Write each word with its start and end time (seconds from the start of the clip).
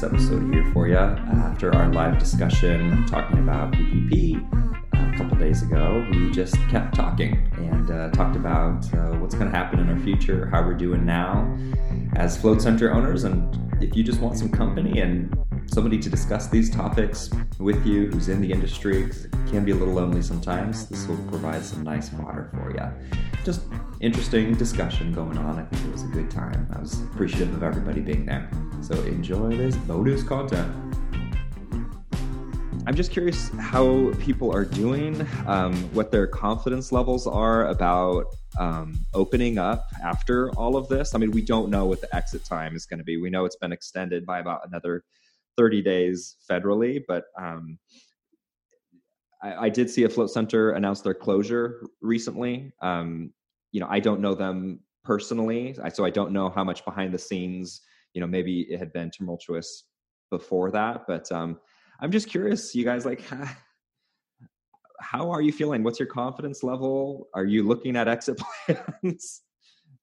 bonus 0.00 0.14
episode 0.14 0.52
here 0.52 0.64
for 0.72 0.88
you 0.88 0.96
after 0.96 1.74
our 1.74 1.92
live 1.92 2.18
discussion 2.18 3.04
talking 3.06 3.38
about 3.38 3.72
PPP 3.72 4.36
a 4.92 5.16
couple 5.16 5.36
days 5.36 5.62
ago. 5.62 6.06
We 6.10 6.30
just 6.30 6.54
kept 6.68 6.94
talking 6.94 7.50
and 7.56 7.90
uh, 7.90 8.10
talked 8.10 8.36
about 8.36 8.84
uh, 8.94 9.18
what's 9.18 9.34
going 9.34 9.50
to 9.50 9.56
happen 9.56 9.78
in 9.78 9.90
our 9.90 9.98
future, 9.98 10.46
how 10.46 10.62
we're 10.62 10.74
doing 10.74 11.04
now 11.04 11.56
as 12.16 12.40
float 12.40 12.62
center 12.62 12.92
owners, 12.92 13.24
and 13.24 13.82
if 13.82 13.94
you 13.94 14.02
just 14.02 14.20
want 14.20 14.38
some 14.38 14.48
company 14.48 15.00
and 15.00 15.36
somebody 15.66 15.98
to 15.98 16.08
discuss 16.08 16.48
these 16.48 16.70
topics 16.70 17.30
with 17.58 17.84
you 17.86 18.08
who's 18.10 18.28
in 18.28 18.40
the 18.40 18.50
industry, 18.50 19.04
because 19.04 19.24
it 19.26 19.32
can 19.50 19.64
be 19.64 19.72
a 19.72 19.74
little 19.74 19.94
lonely 19.94 20.22
sometimes, 20.22 20.86
this 20.86 21.06
will 21.06 21.18
provide 21.28 21.64
some 21.64 21.82
nice 21.82 22.08
fodder 22.08 22.50
for 22.54 22.70
you. 22.70 23.18
Just 23.44 23.62
interesting 24.00 24.54
discussion 24.54 25.12
going 25.12 25.36
on. 25.38 25.58
I 25.58 25.64
think 25.64 25.84
it 25.86 25.92
was 25.92 26.04
a 26.04 26.08
good 26.08 26.30
time. 26.30 26.66
I 26.74 26.80
was 26.80 27.00
appreciative 27.02 27.54
of 27.54 27.62
everybody 27.62 28.00
being 28.00 28.24
there. 28.26 28.50
So 28.82 28.94
enjoy 29.02 29.56
this 29.56 29.76
bonus 29.76 30.22
content. 30.22 30.90
I'm 32.86 32.94
just 32.94 33.12
curious 33.12 33.50
how 33.58 34.12
people 34.18 34.50
are 34.52 34.64
doing, 34.64 35.26
um, 35.46 35.74
what 35.94 36.10
their 36.10 36.26
confidence 36.26 36.90
levels 36.90 37.26
are 37.26 37.66
about 37.66 38.24
um, 38.58 39.04
opening 39.12 39.58
up 39.58 39.86
after 40.02 40.50
all 40.52 40.76
of 40.76 40.88
this. 40.88 41.14
I 41.14 41.18
mean, 41.18 41.30
we 41.30 41.42
don't 41.42 41.70
know 41.70 41.84
what 41.84 42.00
the 42.00 42.14
exit 42.16 42.44
time 42.44 42.74
is 42.74 42.86
going 42.86 42.98
to 42.98 43.04
be. 43.04 43.18
We 43.18 43.28
know 43.28 43.44
it's 43.44 43.56
been 43.56 43.70
extended 43.70 44.24
by 44.24 44.38
about 44.38 44.66
another 44.66 45.04
30 45.58 45.82
days 45.82 46.36
federally, 46.50 47.02
but 47.06 47.24
um, 47.38 47.78
I, 49.42 49.66
I, 49.66 49.68
did 49.68 49.90
see 49.90 50.04
a 50.04 50.08
float 50.08 50.30
center 50.30 50.70
announce 50.70 51.02
their 51.02 51.14
closure 51.14 51.86
recently. 52.00 52.72
Um, 52.80 53.32
you 53.72 53.80
know, 53.80 53.88
I 53.90 54.00
don't 54.00 54.20
know 54.20 54.34
them 54.34 54.80
personally, 55.04 55.76
so 55.92 56.04
I 56.04 56.10
don't 56.10 56.32
know 56.32 56.48
how 56.48 56.64
much 56.64 56.84
behind 56.84 57.12
the 57.12 57.18
scenes. 57.18 57.82
You 58.14 58.20
know, 58.20 58.26
maybe 58.26 58.62
it 58.62 58.78
had 58.78 58.92
been 58.92 59.10
tumultuous 59.10 59.84
before 60.30 60.70
that, 60.72 61.06
but 61.06 61.30
um, 61.32 61.58
I'm 62.00 62.10
just 62.10 62.28
curious, 62.28 62.74
you 62.74 62.84
guys, 62.84 63.04
like. 63.04 63.22
How 65.02 65.30
are 65.30 65.40
you 65.40 65.50
feeling? 65.50 65.82
What's 65.82 65.98
your 65.98 66.08
confidence 66.08 66.62
level? 66.62 67.28
Are 67.32 67.46
you 67.46 67.62
looking 67.62 67.96
at 67.96 68.06
exit 68.06 68.38
plans? 68.66 69.40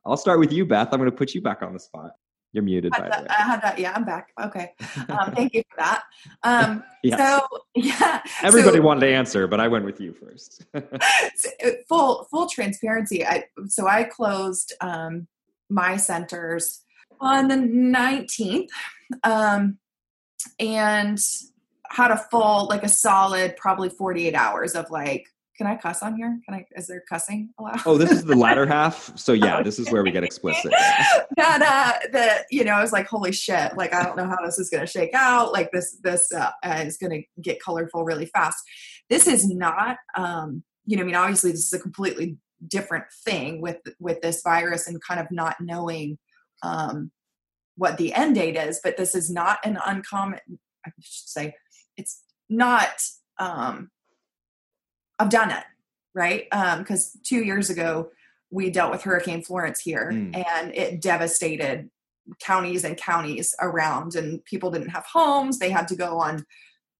I'll 0.07 0.17
start 0.17 0.39
with 0.39 0.51
you, 0.51 0.65
Beth. 0.65 0.89
I'm 0.91 0.99
going 0.99 1.11
to 1.11 1.15
put 1.15 1.35
you 1.35 1.41
back 1.41 1.61
on 1.61 1.71
the 1.73 1.79
spot. 1.79 2.13
You're 2.53 2.63
muted. 2.63 2.93
I, 2.95 2.99
by 2.99 3.03
the 3.03 3.21
way. 3.23 3.27
I 3.29 3.41
had 3.41 3.61
that. 3.61 3.77
Yeah, 3.77 3.93
I'm 3.95 4.05
back. 4.05 4.29
Okay. 4.41 4.71
Um, 5.09 5.31
thank 5.33 5.53
you 5.53 5.61
for 5.69 5.77
that. 5.77 6.03
Um, 6.43 6.83
yes. 7.03 7.19
So 7.19 7.47
yeah, 7.75 8.21
everybody 8.41 8.77
so, 8.77 8.81
wanted 8.81 9.01
to 9.01 9.13
answer, 9.13 9.47
but 9.47 9.59
I 9.59 9.67
went 9.67 9.85
with 9.85 10.01
you 10.01 10.13
first. 10.13 10.65
full 11.87 12.27
full 12.29 12.47
transparency. 12.47 13.25
I 13.25 13.45
so 13.67 13.87
I 13.87 14.03
closed 14.03 14.73
um, 14.81 15.27
my 15.69 15.95
centers 15.95 16.81
on 17.19 17.47
the 17.47 17.55
19th, 17.55 18.67
um, 19.23 19.77
and 20.59 21.19
had 21.89 22.11
a 22.11 22.17
full 22.17 22.67
like 22.67 22.83
a 22.83 22.89
solid 22.89 23.55
probably 23.57 23.89
48 23.89 24.35
hours 24.35 24.75
of 24.75 24.89
like 24.91 25.25
can 25.57 25.65
I 25.65 25.75
cuss 25.75 26.03
on 26.03 26.15
here? 26.15 26.39
Can 26.45 26.53
I? 26.53 26.65
Is 26.75 26.87
there 26.87 27.03
cussing 27.09 27.49
allowed? 27.57 27.81
Oh, 27.85 27.97
this 27.97 28.11
is 28.11 28.23
the 28.23 28.35
latter 28.35 28.65
half. 28.67 29.17
So 29.17 29.33
yeah, 29.33 29.63
this 29.63 29.79
is 29.79 29.91
where 29.91 30.03
we 30.03 30.11
get 30.11 30.23
explicit. 30.23 30.71
that 31.35 31.61
uh, 31.61 32.07
the 32.11 32.45
you 32.51 32.63
know, 32.63 32.73
I 32.73 32.81
was 32.81 32.91
like, 32.91 33.07
holy 33.07 33.31
shit! 33.31 33.75
Like 33.75 33.93
I 33.93 34.03
don't 34.03 34.15
know 34.15 34.27
how 34.27 34.37
this 34.45 34.59
is 34.59 34.69
going 34.69 34.85
to 34.85 34.91
shake 34.91 35.15
out. 35.15 35.51
Like 35.51 35.71
this 35.71 35.97
this 36.03 36.31
uh, 36.31 36.51
is 36.63 36.97
going 36.97 37.11
to 37.11 37.41
get 37.41 37.59
colorful 37.59 38.05
really 38.05 38.27
fast. 38.27 38.63
This 39.09 39.27
is 39.27 39.49
not. 39.49 39.97
Um, 40.15 40.63
you 40.85 40.95
know, 40.95 41.03
I 41.03 41.05
mean, 41.07 41.15
obviously, 41.15 41.51
this 41.51 41.65
is 41.65 41.73
a 41.73 41.79
completely 41.79 42.37
different 42.67 43.05
thing 43.25 43.59
with 43.59 43.77
with 43.99 44.21
this 44.21 44.41
virus 44.43 44.87
and 44.87 45.01
kind 45.01 45.19
of 45.19 45.25
not 45.31 45.55
knowing 45.59 46.19
um, 46.63 47.11
what 47.75 47.97
the 47.97 48.13
end 48.13 48.35
date 48.35 48.55
is. 48.55 48.79
But 48.83 48.97
this 48.97 49.15
is 49.15 49.29
not 49.29 49.59
an 49.63 49.77
uncommon. 49.85 50.39
I 50.85 50.91
should 50.99 51.29
say, 51.29 51.55
it's 51.95 52.23
not. 52.49 53.01
Um, 53.39 53.89
I've 55.19 55.29
done 55.29 55.51
it, 55.51 55.63
right? 56.13 56.45
Because 56.49 57.15
um, 57.15 57.21
two 57.23 57.43
years 57.43 57.69
ago, 57.69 58.11
we 58.49 58.69
dealt 58.69 58.91
with 58.91 59.03
Hurricane 59.03 59.43
Florence 59.43 59.81
here 59.81 60.11
mm. 60.13 60.45
and 60.47 60.73
it 60.73 61.01
devastated 61.01 61.89
counties 62.39 62.83
and 62.83 62.97
counties 62.97 63.55
around, 63.61 64.15
and 64.15 64.43
people 64.45 64.71
didn't 64.71 64.89
have 64.89 65.05
homes. 65.05 65.59
They 65.59 65.69
had 65.69 65.87
to 65.89 65.95
go 65.95 66.19
on 66.19 66.45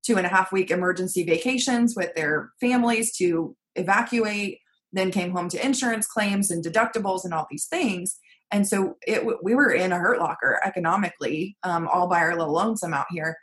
two 0.03 0.17
and 0.17 0.25
a 0.25 0.29
half 0.29 0.51
week 0.51 0.71
emergency 0.71 1.23
vacations 1.23 1.95
with 1.95 2.13
their 2.15 2.51
families 2.61 3.15
to 3.17 3.55
evacuate, 3.75 4.59
then 4.97 5.11
came 5.11 5.31
home 5.31 5.49
to 5.49 5.65
insurance 5.65 6.07
claims 6.07 6.51
and 6.51 6.63
deductibles 6.63 7.23
and 7.23 7.33
all 7.33 7.47
these 7.49 7.67
things. 7.67 8.17
And 8.51 8.67
so 8.67 8.95
it, 9.05 9.23
we 9.43 9.55
were 9.55 9.71
in 9.71 9.91
a 9.91 9.97
hurt 9.97 10.19
locker 10.19 10.59
economically, 10.63 11.57
um, 11.63 11.87
all 11.87 12.07
by 12.07 12.19
our 12.19 12.35
little 12.35 12.53
lonesome 12.53 12.93
out 12.93 13.07
here. 13.11 13.37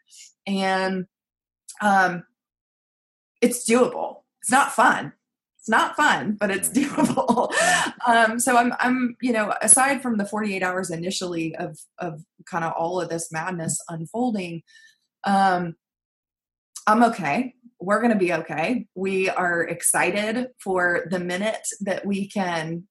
And 0.46 1.06
um, 1.80 2.24
it's 3.40 3.68
doable. 3.68 4.22
It's 4.40 4.50
not 4.50 4.72
fun. 4.72 5.12
It's 5.64 5.68
not 5.70 5.96
fun 5.96 6.36
but 6.38 6.50
it's 6.50 6.68
doable. 6.68 7.50
um, 8.06 8.38
so 8.38 8.58
i'm 8.58 8.74
i'm 8.80 9.16
you 9.22 9.32
know 9.32 9.54
aside 9.62 10.02
from 10.02 10.18
the 10.18 10.26
48 10.26 10.62
hours 10.62 10.90
initially 10.90 11.56
of 11.56 11.78
of 11.98 12.22
kind 12.44 12.64
of 12.64 12.72
all 12.72 13.00
of 13.00 13.08
this 13.08 13.32
madness 13.32 13.80
unfolding 13.88 14.62
um 15.24 15.74
i'm 16.86 17.02
okay 17.02 17.54
we're 17.84 18.00
going 18.00 18.12
to 18.12 18.18
be 18.18 18.32
okay 18.32 18.86
we 18.94 19.28
are 19.28 19.62
excited 19.62 20.48
for 20.62 21.06
the 21.10 21.18
minute 21.18 21.66
that 21.80 22.04
we 22.06 22.28
can 22.28 22.84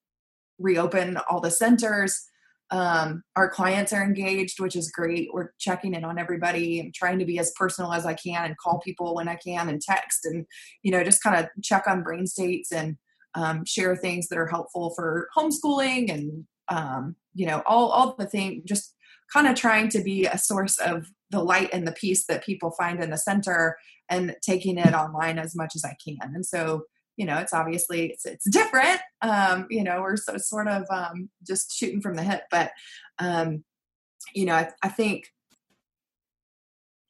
reopen 0.60 1.18
all 1.30 1.42
the 1.42 1.52
centers 1.52 2.28
um, 2.74 3.22
our 3.36 3.50
clients 3.50 3.94
are 3.94 4.04
engaged, 4.04 4.60
which 4.60 4.76
is 4.76 4.90
great. 4.90 5.30
We're 5.32 5.52
checking 5.60 5.94
in 5.94 6.04
on 6.04 6.18
everybody 6.18 6.92
trying 6.96 7.20
to 7.20 7.26
be 7.26 7.38
as 7.38 7.54
personal 7.56 7.94
as 7.94 8.04
I 8.04 8.16
can 8.16 8.46
and 8.46 8.58
call 8.58 8.80
people 8.80 9.14
when 9.14 9.28
I 9.28 9.36
can 9.36 9.70
and 9.70 9.80
text 9.80 10.26
and, 10.26 10.48
you 10.82 10.92
know, 10.92 11.04
just 11.04 11.22
kind 11.22 11.36
of 11.36 11.50
check 11.64 11.84
on 11.88 12.02
brain 12.02 12.26
states 12.26 12.72
and 12.72 12.98
um, 13.36 13.64
share 13.64 13.96
things 13.96 14.28
that 14.30 14.40
are 14.40 14.48
helpful 14.48 14.92
for 14.96 15.28
homeschooling 15.38 16.12
and, 16.12 16.46
um, 16.68 17.16
you 17.36 17.46
know, 17.46 17.62
all, 17.68 17.90
all 17.90 18.16
the 18.18 18.26
things, 18.26 18.64
just 18.66 18.96
kind 19.32 19.48
of 19.48 19.54
trying 19.54 19.90
to 19.90 20.02
be 20.02 20.26
a 20.26 20.40
source 20.40 20.80
of 20.80 21.06
the 21.34 21.44
light 21.44 21.70
and 21.74 21.86
the 21.86 21.92
peace 21.92 22.26
that 22.28 22.46
people 22.46 22.72
find 22.72 23.04
in 23.04 23.10
the 23.10 23.18
center 23.18 23.78
and 24.10 24.36
taking 24.42 24.78
it 24.78 24.94
online 24.94 25.38
as 25.38 25.56
much 25.56 25.74
as 25.76 25.84
I 25.84 25.96
can. 26.04 26.34
And 26.34 26.46
so, 26.46 26.84
you 27.18 27.26
know 27.26 27.38
it's 27.38 27.54
obviously 27.54 28.08
it's, 28.08 28.26
it's 28.26 28.50
different 28.50 29.00
um 29.22 29.68
you 29.70 29.84
know 29.84 30.02
we're 30.02 30.18
so, 30.18 30.38
sort 30.38 30.68
of 30.68 30.84
um 30.90 31.30
just 31.46 31.76
shooting 31.76 32.02
from 32.02 32.16
the 32.16 32.24
hip 32.24 32.44
but 32.50 32.72
um 33.20 33.64
you 34.34 34.46
know 34.46 34.56
i, 34.56 34.70
I 34.82 34.90
think 34.90 35.28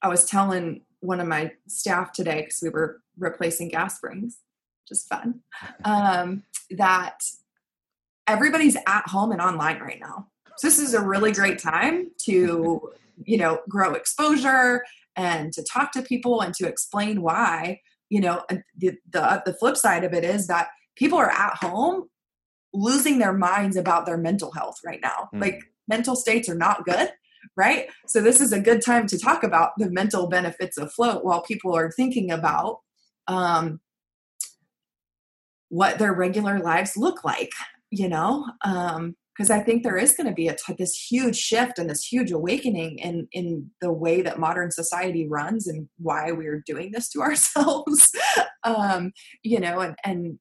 i 0.02 0.08
was 0.08 0.26
telling 0.26 0.82
one 1.00 1.20
of 1.20 1.28
my 1.28 1.52
staff 1.68 2.12
today 2.12 2.42
because 2.42 2.60
we 2.62 2.70
were 2.70 3.02
replacing 3.18 3.70
gas 3.70 3.98
springs 3.98 4.40
just 4.88 5.08
fun 5.08 5.42
um 5.86 6.44
that 6.72 7.20
everybody's 8.28 8.78
at 8.88 9.08
home 9.08 9.32
and 9.32 9.42
online 9.42 9.80
right 9.80 10.00
now 10.00 10.28
so 10.58 10.68
this 10.68 10.80
is 10.80 10.94
a 10.94 11.02
really 11.02 11.32
great 11.32 11.60
time 11.60 12.12
to 12.26 12.92
you 13.26 13.38
know 13.38 13.60
grow 13.70 13.94
exposure 13.94 14.84
and 15.16 15.54
to 15.54 15.64
talk 15.64 15.92
to 15.92 16.02
people 16.02 16.42
and 16.42 16.54
to 16.54 16.68
explain 16.68 17.22
why 17.22 17.80
you 18.10 18.20
know 18.20 18.44
the, 18.78 18.94
the 19.12 19.42
the 19.46 19.54
flip 19.54 19.78
side 19.78 20.04
of 20.04 20.14
it 20.14 20.24
is 20.24 20.48
that 20.48 20.68
people 20.96 21.18
are 21.18 21.30
at 21.30 21.56
home 21.58 22.10
losing 22.74 23.20
their 23.20 23.34
minds 23.34 23.78
about 23.78 24.06
their 24.06 24.18
mental 24.18 24.52
health 24.52 24.80
right 24.86 25.00
now. 25.02 25.30
Mm. 25.34 25.42
like 25.42 25.62
mental 25.88 26.16
states 26.16 26.50
are 26.50 26.56
not 26.56 26.86
good 26.86 27.10
right? 27.58 27.88
So 28.08 28.22
this 28.22 28.40
is 28.40 28.54
a 28.54 28.60
good 28.60 28.82
time 28.82 29.06
to 29.08 29.20
talk 29.20 29.44
about 29.44 29.72
the 29.78 29.92
mental 29.92 30.28
benefits 30.28 30.78
of 30.78 30.94
float 30.94 31.26
while 31.26 31.42
people 31.42 31.76
are 31.76 31.92
thinking 31.92 32.32
about 32.32 32.80
um, 33.28 33.82
what 35.68 36.00
their 36.00 36.14
regular 36.14 36.60
lives 36.60 36.96
look 36.96 37.26
like 37.26 37.52
you 37.94 38.10
know? 38.10 38.48
Um, 38.66 39.16
because 39.36 39.50
I 39.50 39.60
think 39.60 39.84
there 39.84 39.98
is 39.98 40.14
going 40.16 40.28
to 40.28 40.34
be 40.34 40.48
a 40.48 40.56
t- 40.56 40.76
this 40.78 40.96
huge 40.96 41.36
shift 41.36 41.80
and 41.80 41.90
this 41.90 42.06
huge 42.06 42.32
awakening 42.32 43.00
in 43.00 43.28
in 43.32 43.72
the 43.82 43.92
way 43.92 44.22
that 44.22 44.40
modern 44.40 44.72
society 44.72 45.28
runs 45.28 45.68
and 45.68 45.88
why 45.98 46.32
we're 46.32 46.62
doing 46.66 46.92
this 46.92 47.10
to 47.10 47.22
ourselves. 47.22 48.12
um, 48.64 49.12
you 49.44 49.60
know, 49.60 49.80
and 49.80 49.96
and 50.04 50.40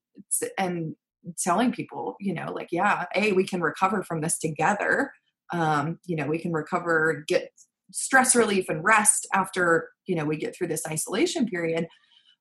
and 0.57 0.95
telling 1.39 1.71
people, 1.71 2.15
you 2.19 2.33
know, 2.33 2.51
like 2.53 2.69
yeah, 2.71 3.05
a 3.15 3.31
we 3.33 3.45
can 3.45 3.61
recover 3.61 4.03
from 4.03 4.21
this 4.21 4.37
together. 4.37 5.11
Um, 5.51 5.99
you 6.05 6.15
know, 6.15 6.27
we 6.27 6.39
can 6.39 6.51
recover, 6.51 7.23
get 7.27 7.49
stress 7.91 8.35
relief 8.35 8.69
and 8.69 8.83
rest 8.83 9.27
after 9.33 9.89
you 10.05 10.15
know 10.15 10.25
we 10.25 10.37
get 10.37 10.55
through 10.55 10.67
this 10.67 10.85
isolation 10.87 11.45
period, 11.47 11.87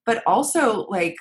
but 0.04 0.22
also 0.26 0.86
like 0.88 1.16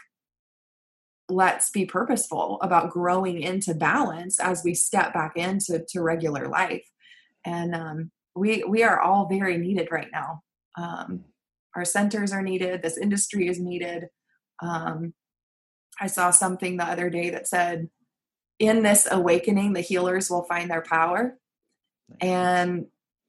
let's 1.32 1.70
be 1.70 1.86
purposeful 1.86 2.60
about 2.62 2.92
growing 2.92 3.42
into 3.42 3.74
balance 3.74 4.40
as 4.40 4.64
we 4.64 4.74
step 4.74 5.14
back 5.14 5.34
into 5.36 5.84
to 5.90 6.02
regular 6.02 6.48
life. 6.48 6.88
And 7.46 7.74
um, 7.76 8.12
we 8.36 8.64
we 8.64 8.84
are 8.84 9.00
all 9.00 9.28
very 9.28 9.58
needed 9.58 9.90
right 9.92 10.10
now. 10.12 10.42
Um, 10.78 11.26
our 11.76 11.86
centers 11.86 12.32
are 12.32 12.42
needed. 12.42 12.82
This 12.82 12.98
industry 12.98 13.48
is 13.48 13.60
needed. 13.60 14.08
Um, 14.62 15.14
i 16.00 16.08
saw 16.08 16.32
something 16.32 16.78
the 16.78 16.86
other 16.86 17.10
day 17.10 17.30
that 17.32 17.48
said 17.48 17.90
in 18.60 18.84
this 18.84 19.08
awakening 19.10 19.74
the 19.74 19.82
healers 19.82 20.30
will 20.30 20.44
find 20.44 20.70
their 20.70 20.84
power. 20.84 21.38
And 22.20 22.88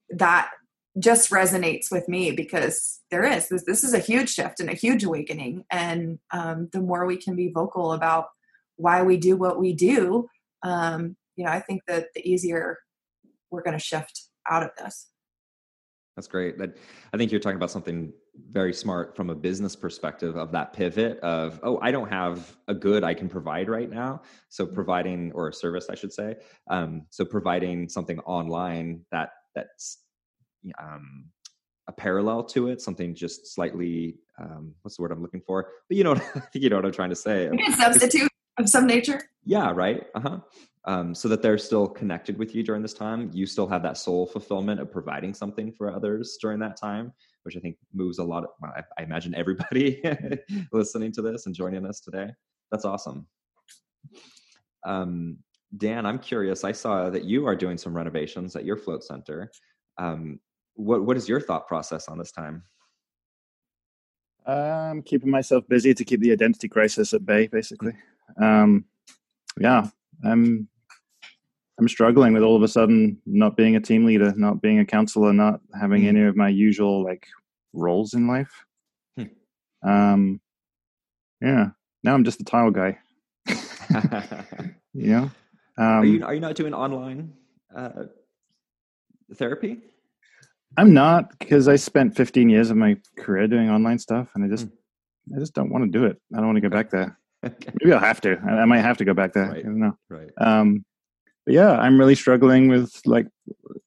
that 0.09 0.51
just 0.99 1.31
resonates 1.31 1.91
with 1.91 2.07
me 2.07 2.31
because 2.31 3.01
there 3.09 3.23
is 3.23 3.49
this, 3.49 3.63
this 3.65 3.83
is 3.83 3.93
a 3.93 3.99
huge 3.99 4.29
shift 4.29 4.59
and 4.59 4.69
a 4.69 4.75
huge 4.75 5.03
awakening. 5.03 5.63
And 5.71 6.19
um, 6.31 6.69
the 6.71 6.81
more 6.81 7.05
we 7.05 7.17
can 7.17 7.35
be 7.35 7.51
vocal 7.51 7.93
about 7.93 8.27
why 8.75 9.01
we 9.01 9.17
do 9.17 9.35
what 9.35 9.59
we 9.59 9.73
do 9.73 10.27
um, 10.63 11.15
you 11.35 11.45
know 11.45 11.51
i 11.51 11.59
think 11.59 11.81
that 11.87 12.07
the 12.15 12.27
easier 12.29 12.79
we're 13.51 13.61
going 13.61 13.77
to 13.77 13.83
shift 13.83 14.23
out 14.49 14.63
of 14.63 14.71
this. 14.77 15.09
That's 16.15 16.27
great. 16.27 16.57
That 16.57 16.77
i 17.13 17.17
think 17.17 17.31
you're 17.31 17.39
talking 17.39 17.55
about 17.55 17.71
something 17.71 18.11
very 18.49 18.73
smart 18.73 19.15
from 19.15 19.29
a 19.29 19.35
business 19.35 19.75
perspective 19.75 20.35
of 20.35 20.51
that 20.51 20.73
pivot 20.73 21.19
of 21.19 21.59
oh 21.63 21.79
i 21.81 21.91
don't 21.91 22.09
have 22.09 22.55
a 22.67 22.73
good 22.73 23.03
i 23.03 23.13
can 23.13 23.29
provide 23.29 23.69
right 23.69 23.89
now. 23.89 24.21
So 24.49 24.65
mm-hmm. 24.65 24.75
providing 24.75 25.31
or 25.33 25.49
a 25.49 25.53
service 25.53 25.87
i 25.89 25.95
should 25.95 26.13
say 26.13 26.35
um, 26.69 27.05
so 27.09 27.25
providing 27.25 27.89
something 27.89 28.19
online 28.19 29.01
that 29.11 29.29
that's 29.55 30.02
um, 30.81 31.25
a 31.87 31.91
parallel 31.91 32.43
to 32.45 32.69
it, 32.69 32.81
something 32.81 33.13
just 33.13 33.53
slightly 33.53 34.17
um, 34.39 34.73
what's 34.81 34.97
the 34.97 35.03
word 35.03 35.11
I'm 35.11 35.21
looking 35.21 35.41
for? 35.45 35.69
But 35.87 35.97
you 35.97 36.03
know, 36.03 36.13
I 36.13 36.19
think 36.51 36.63
you 36.63 36.69
know 36.69 36.77
what 36.77 36.85
I'm 36.85 36.91
trying 36.91 37.09
to 37.09 37.15
say. 37.15 37.47
A 37.47 37.71
substitute 37.73 38.29
of 38.57 38.69
some 38.69 38.87
nature. 38.87 39.21
Yeah, 39.45 39.71
right. 39.71 40.03
Uh 40.15 40.19
huh. 40.19 40.39
Um, 40.85 41.15
so 41.15 41.29
that 41.29 41.41
they're 41.41 41.57
still 41.57 41.87
connected 41.87 42.37
with 42.37 42.53
you 42.53 42.61
during 42.63 42.81
this 42.81 42.93
time. 42.93 43.29
You 43.33 43.45
still 43.45 43.67
have 43.67 43.83
that 43.83 43.97
soul 43.97 44.25
fulfillment 44.25 44.81
of 44.81 44.91
providing 44.91 45.33
something 45.33 45.71
for 45.71 45.93
others 45.93 46.37
during 46.41 46.59
that 46.59 46.75
time, 46.77 47.13
which 47.43 47.55
I 47.55 47.59
think 47.59 47.77
moves 47.93 48.19
a 48.19 48.23
lot. 48.23 48.43
Of, 48.43 48.49
well, 48.61 48.73
I, 48.75 48.83
I 48.99 49.03
imagine 49.03 49.33
everybody 49.33 50.01
listening 50.73 51.11
to 51.13 51.21
this 51.21 51.45
and 51.45 51.55
joining 51.55 51.85
us 51.85 52.01
today. 52.01 52.31
That's 52.71 52.85
awesome. 52.85 53.27
Um, 54.85 55.37
Dan, 55.77 56.05
I'm 56.05 56.19
curious. 56.19 56.63
I 56.63 56.73
saw 56.73 57.09
that 57.09 57.23
you 57.23 57.47
are 57.47 57.55
doing 57.55 57.77
some 57.77 57.95
renovations 57.95 58.55
at 58.55 58.65
your 58.65 58.77
float 58.77 59.03
center. 59.03 59.51
Um, 59.97 60.39
what 60.75 61.05
what 61.05 61.17
is 61.17 61.27
your 61.29 61.39
thought 61.39 61.67
process 61.67 62.07
on 62.07 62.17
this 62.17 62.31
time? 62.31 62.63
I'm 64.45 65.01
keeping 65.01 65.29
myself 65.29 65.67
busy 65.67 65.93
to 65.93 66.03
keep 66.03 66.19
the 66.19 66.31
identity 66.31 66.67
crisis 66.67 67.13
at 67.13 67.25
bay, 67.25 67.47
basically. 67.47 67.93
Um, 68.37 68.85
yeah, 69.59 69.87
I'm 70.23 70.67
I'm 71.79 71.87
struggling 71.87 72.33
with 72.33 72.43
all 72.43 72.55
of 72.55 72.63
a 72.63 72.67
sudden 72.67 73.21
not 73.25 73.57
being 73.57 73.75
a 73.75 73.81
team 73.81 74.05
leader, 74.05 74.33
not 74.35 74.61
being 74.61 74.79
a 74.79 74.85
counselor, 74.85 75.33
not 75.33 75.61
having 75.79 76.03
mm. 76.03 76.07
any 76.07 76.21
of 76.23 76.35
my 76.35 76.49
usual 76.49 77.03
like 77.03 77.27
roles 77.73 78.13
in 78.13 78.27
life. 78.27 78.65
Hmm. 79.17 79.89
Um, 79.89 80.41
yeah, 81.41 81.69
now 82.03 82.13
I'm 82.13 82.23
just 82.23 82.37
the 82.37 82.45
tile 82.45 82.71
guy. 82.71 82.99
yeah. 84.93 85.29
Um, 85.75 85.85
are 85.85 86.05
you 86.05 86.25
are 86.25 86.33
you 86.33 86.39
not 86.39 86.55
doing 86.55 86.73
online 86.73 87.33
uh, 87.75 88.03
therapy? 89.35 89.79
I'm 90.77 90.93
not 90.93 91.37
because 91.37 91.67
I 91.67 91.75
spent 91.75 92.15
15 92.15 92.49
years 92.49 92.69
of 92.69 92.77
my 92.77 92.97
career 93.17 93.47
doing 93.47 93.69
online 93.69 93.99
stuff, 93.99 94.29
and 94.35 94.43
I 94.43 94.47
just, 94.47 94.67
mm. 94.67 94.71
I 95.35 95.39
just 95.39 95.53
don't 95.53 95.71
want 95.71 95.85
to 95.85 95.89
do 95.89 96.05
it. 96.05 96.19
I 96.33 96.37
don't 96.37 96.47
want 96.47 96.57
to 96.57 96.61
go 96.61 96.69
back 96.69 96.89
there. 96.89 97.17
okay. 97.45 97.71
Maybe 97.81 97.93
I'll 97.93 97.99
have 97.99 98.21
to. 98.21 98.39
I, 98.47 98.61
I, 98.61 98.65
might 98.65 98.81
have 98.81 98.97
to 98.97 99.05
go 99.05 99.13
back 99.13 99.33
there. 99.33 99.49
Right. 99.49 99.59
I 99.59 99.61
don't 99.61 99.79
know. 99.79 99.97
Right. 100.09 100.29
Um, 100.37 100.85
but 101.45 101.53
yeah, 101.53 101.71
I'm 101.71 101.99
really 101.99 102.15
struggling 102.15 102.69
with 102.69 103.01
like, 103.05 103.27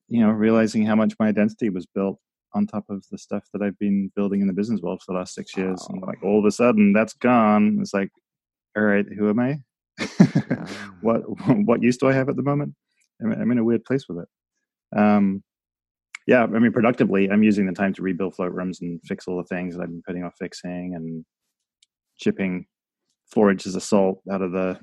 you 0.09 0.21
know, 0.21 0.31
realizing 0.31 0.85
how 0.85 0.95
much 0.95 1.15
my 1.19 1.29
identity 1.29 1.71
was 1.71 1.87
built 1.87 2.19
on 2.55 2.67
top 2.67 2.85
of 2.89 3.05
the 3.11 3.19
stuff 3.19 3.45
that 3.53 3.63
I've 3.63 3.79
been 3.79 4.11
building 4.15 4.41
in 4.41 4.47
the 4.47 4.53
business 4.53 4.81
world 4.81 5.03
for 5.03 5.13
the 5.13 5.19
last 5.19 5.35
six 5.35 5.57
years, 5.57 5.85
and 5.89 6.03
like 6.03 6.23
all 6.23 6.39
of 6.39 6.45
a 6.45 6.51
sudden 6.51 6.93
that's 6.93 7.13
gone. 7.15 7.79
It's 7.81 7.95
like, 7.95 8.11
all 8.77 8.83
right, 8.83 9.07
who 9.07 9.29
am 9.29 9.41
I? 9.41 9.61
what 11.01 11.21
what 11.65 11.83
use 11.83 11.97
do 11.97 12.09
I 12.09 12.13
have 12.13 12.29
at 12.29 12.37
the 12.37 12.43
moment? 12.43 12.75
I'm 13.23 13.51
in 13.51 13.59
a 13.59 13.65
weird 13.65 13.85
place 13.85 14.07
with 14.09 14.19
it. 14.19 14.99
Um, 14.99 15.43
yeah, 16.27 16.43
I 16.43 16.47
mean, 16.47 16.73
productively, 16.73 17.31
I'm 17.31 17.45
using 17.45 17.67
the 17.67 17.73
time 17.73 17.93
to 17.95 18.03
rebuild 18.03 18.35
float 18.35 18.53
rooms 18.53 18.81
and 18.81 19.01
fix 19.05 19.29
all 19.29 19.37
the 19.37 19.45
things 19.45 19.77
that 19.77 19.83
I've 19.83 19.89
been 19.89 20.03
putting 20.05 20.25
off 20.25 20.35
fixing 20.39 20.95
and 20.97 21.25
chipping 22.19 22.67
four 23.29 23.51
inches 23.51 23.77
of 23.77 23.83
salt 23.83 24.21
out 24.31 24.43
of 24.43 24.51
the 24.51 24.79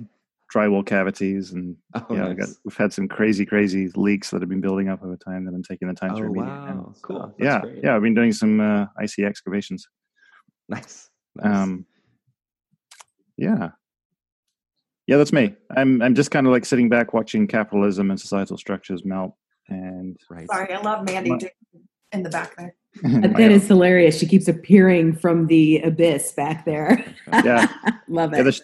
drywall 0.54 0.86
cavities. 0.86 1.52
And 1.52 1.76
oh, 1.96 2.06
yeah, 2.10 2.30
nice. 2.30 2.38
got, 2.38 2.50
we've 2.64 2.78
had 2.78 2.94
some 2.94 3.10
crazy, 3.10 3.46
crazy 3.46 3.90
leaks 3.96 4.30
that 4.30 4.42
have 4.42 4.50
been 4.50 4.62
building 4.62 4.88
up 4.88 5.04
over 5.04 5.18
time 5.18 5.44
that 5.46 5.54
I'm 5.54 5.64
taking 5.64 5.90
the 5.90 5.94
time 5.94 6.14
oh, 6.14 6.18
to 6.18 6.24
remediate. 6.24 6.76
Wow. 6.76 6.94
Cool. 7.02 7.36
yeah, 7.38 7.60
great. 7.60 7.84
yeah, 7.84 7.96
I've 7.96 8.02
been 8.02 8.16
doing 8.16 8.32
some 8.32 8.62
uh, 8.62 8.86
IC 9.02 9.26
excavations. 9.26 9.86
Nice. 10.70 11.10
nice. 11.36 11.58
Um, 11.58 11.86
yeah. 13.38 13.72
Yeah, 15.08 15.18
that's 15.18 15.34
me. 15.34 15.54
I'm 15.76 16.02
I'm 16.02 16.16
just 16.16 16.32
kind 16.32 16.48
of 16.48 16.54
like 16.54 16.64
sitting 16.64 16.88
back 16.88 17.14
watching 17.14 17.48
capitalism 17.48 18.10
and 18.10 18.18
societal 18.18 18.58
structures 18.58 19.04
melt 19.04 19.36
and 19.70 20.18
right. 20.30 20.48
Sorry, 20.48 20.74
I 20.74 20.82
love 20.82 21.06
Mandy 21.06 21.32
my, 21.32 21.40
in 22.12 22.24
the 22.24 22.30
back 22.30 22.56
there. 22.56 22.76
that 23.04 23.52
is 23.52 23.68
hilarious. 23.68 24.20
She 24.20 24.28
keeps 24.28 24.48
appearing 24.48 25.16
from 25.16 25.48
the 25.48 25.80
abyss 25.80 26.32
back 26.34 26.66
there. 26.66 27.04
Yeah, 27.32 27.68
love 28.08 28.34
it. 28.34 28.38
Yeah, 28.38 28.44
the, 28.44 28.62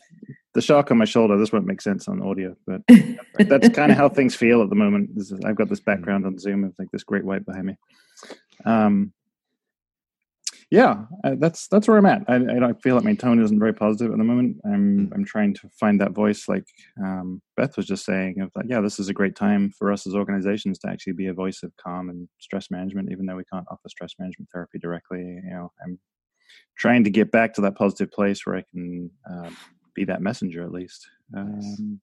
the, 0.54 0.62
shark 0.62 0.92
on 0.92 0.98
my 0.98 1.06
shoulder. 1.06 1.38
This 1.38 1.52
won't 1.52 1.66
make 1.66 1.82
sense 1.82 2.08
on 2.08 2.22
audio, 2.22 2.56
but 2.68 2.82
that's 3.40 3.70
kind 3.70 3.92
of 3.92 3.98
how 3.98 4.08
things 4.08 4.36
feel 4.36 4.62
at 4.62 4.70
the 4.70 4.76
moment. 4.76 5.12
Is, 5.16 5.34
I've 5.46 5.56
got 5.56 5.70
this 5.70 5.80
background 5.80 6.26
on 6.26 6.38
Zoom 6.38 6.64
of 6.64 6.76
like 6.78 6.92
this 6.92 7.04
great 7.04 7.26
white 7.26 7.46
behind 7.46 7.66
me. 7.66 7.78
Um, 8.66 9.14
yeah, 10.72 11.06
uh, 11.24 11.36
that's 11.40 11.68
that's 11.68 11.88
where 11.88 11.98
I'm 11.98 12.06
at. 12.06 12.24
I, 12.28 12.36
I 12.36 12.74
feel 12.74 12.94
like 12.94 13.04
my 13.04 13.16
tone 13.16 13.42
isn't 13.42 13.58
very 13.58 13.74
positive 13.74 14.12
at 14.12 14.18
the 14.20 14.24
moment. 14.24 14.58
I'm 14.66 15.08
mm. 15.08 15.16
I'm 15.16 15.26
trying 15.26 15.56
to 15.56 15.70
find 15.80 16.00
that 16.00 16.12
voice, 16.12 16.48
like 16.48 16.66
um, 17.04 17.42
Beth 17.58 17.76
was 17.76 17.88
just 17.88 18.06
saying, 18.06 18.40
of 18.42 18.52
like, 18.56 18.68
yeah, 18.70 18.80
this 18.80 19.00
is 19.00 19.10
a 19.10 19.14
great 19.14 19.36
time 19.36 19.72
for 19.72 19.92
us 19.92 20.06
as 20.06 20.14
organizations 20.14 20.78
to 20.80 20.90
actually 20.90 21.14
be 21.14 21.26
a 21.26 21.34
voice 21.34 21.64
of 21.64 21.76
calm 21.78 22.10
and 22.10 22.28
stress 22.38 22.70
management, 22.70 23.12
even 23.12 23.26
though 23.26 23.36
we 23.36 23.46
can't 23.52 23.66
offer 23.72 23.90
stress 23.90 24.14
management 24.20 24.48
therapy 24.54 24.78
directly. 24.78 25.22
You 25.22 25.50
know, 25.50 25.72
I'm 25.84 26.00
trying 26.78 27.04
to 27.04 27.10
get 27.10 27.32
back 27.32 27.56
to 27.56 27.62
that 27.62 27.76
positive 27.76 28.12
place 28.12 28.46
where 28.46 28.58
I 28.58 28.64
can 28.72 29.10
uh, 29.30 29.50
be 29.96 30.06
that 30.06 30.22
messenger 30.22 30.64
at 30.64 30.72
least. 30.72 31.08
Um, 31.36 32.00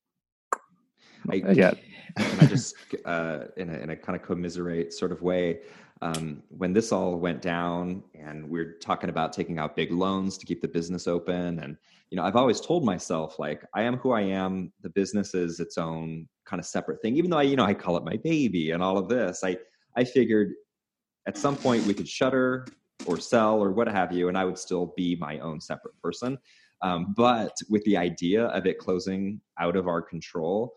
I, 1.30 1.36
yeah, 1.52 1.74
I 2.16 2.46
just 2.46 2.74
uh, 3.04 3.44
in 3.56 3.70
a 3.70 3.78
in 3.78 3.90
a 3.90 3.96
kind 3.96 4.18
of 4.18 4.26
commiserate 4.26 4.92
sort 4.92 5.12
of 5.12 5.22
way 5.22 5.60
um, 6.02 6.42
when 6.48 6.72
this 6.72 6.92
all 6.92 7.16
went 7.16 7.40
down 7.40 8.02
and 8.14 8.48
we 8.48 8.60
are 8.60 8.72
talking 8.74 9.08
about 9.08 9.32
taking 9.32 9.58
out 9.58 9.76
big 9.76 9.90
loans 9.90 10.36
to 10.38 10.46
keep 10.46 10.60
the 10.60 10.68
business 10.68 11.06
open 11.06 11.60
and 11.60 11.76
you 12.10 12.16
know 12.16 12.22
i've 12.22 12.36
always 12.36 12.60
told 12.60 12.84
myself 12.84 13.38
like 13.38 13.64
i 13.74 13.82
am 13.82 13.96
who 13.96 14.12
i 14.12 14.20
am. 14.20 14.72
The 14.82 14.90
business 14.90 15.34
is 15.34 15.58
its 15.58 15.78
own 15.78 16.28
kind 16.44 16.60
of 16.60 16.66
separate 16.66 17.00
thing. 17.02 17.16
Even 17.16 17.30
though 17.30 17.38
i 17.38 17.42
you 17.42 17.56
know 17.56 17.64
i 17.64 17.74
call 17.74 17.96
it 17.96 18.04
my 18.04 18.16
baby 18.16 18.72
and 18.72 18.82
all 18.82 18.98
of 18.98 19.08
this 19.08 19.42
i 19.42 19.56
i 19.96 20.04
figured 20.04 20.52
at 21.26 21.36
some 21.36 21.56
point 21.56 21.86
we 21.86 21.94
could 21.94 22.08
shutter 22.08 22.66
or 23.06 23.18
sell 23.18 23.62
or 23.62 23.72
what 23.72 23.88
have 23.88 24.12
you 24.12 24.28
and 24.28 24.36
i 24.36 24.44
would 24.44 24.58
still 24.58 24.92
be 24.96 25.16
my 25.16 25.38
own 25.38 25.60
separate 25.60 25.94
person. 26.02 26.38
Um, 26.82 27.14
but 27.16 27.56
with 27.70 27.82
the 27.84 27.96
idea 27.96 28.44
of 28.48 28.66
it 28.66 28.78
closing 28.78 29.40
out 29.58 29.76
of 29.76 29.88
our 29.88 30.02
control 30.02 30.74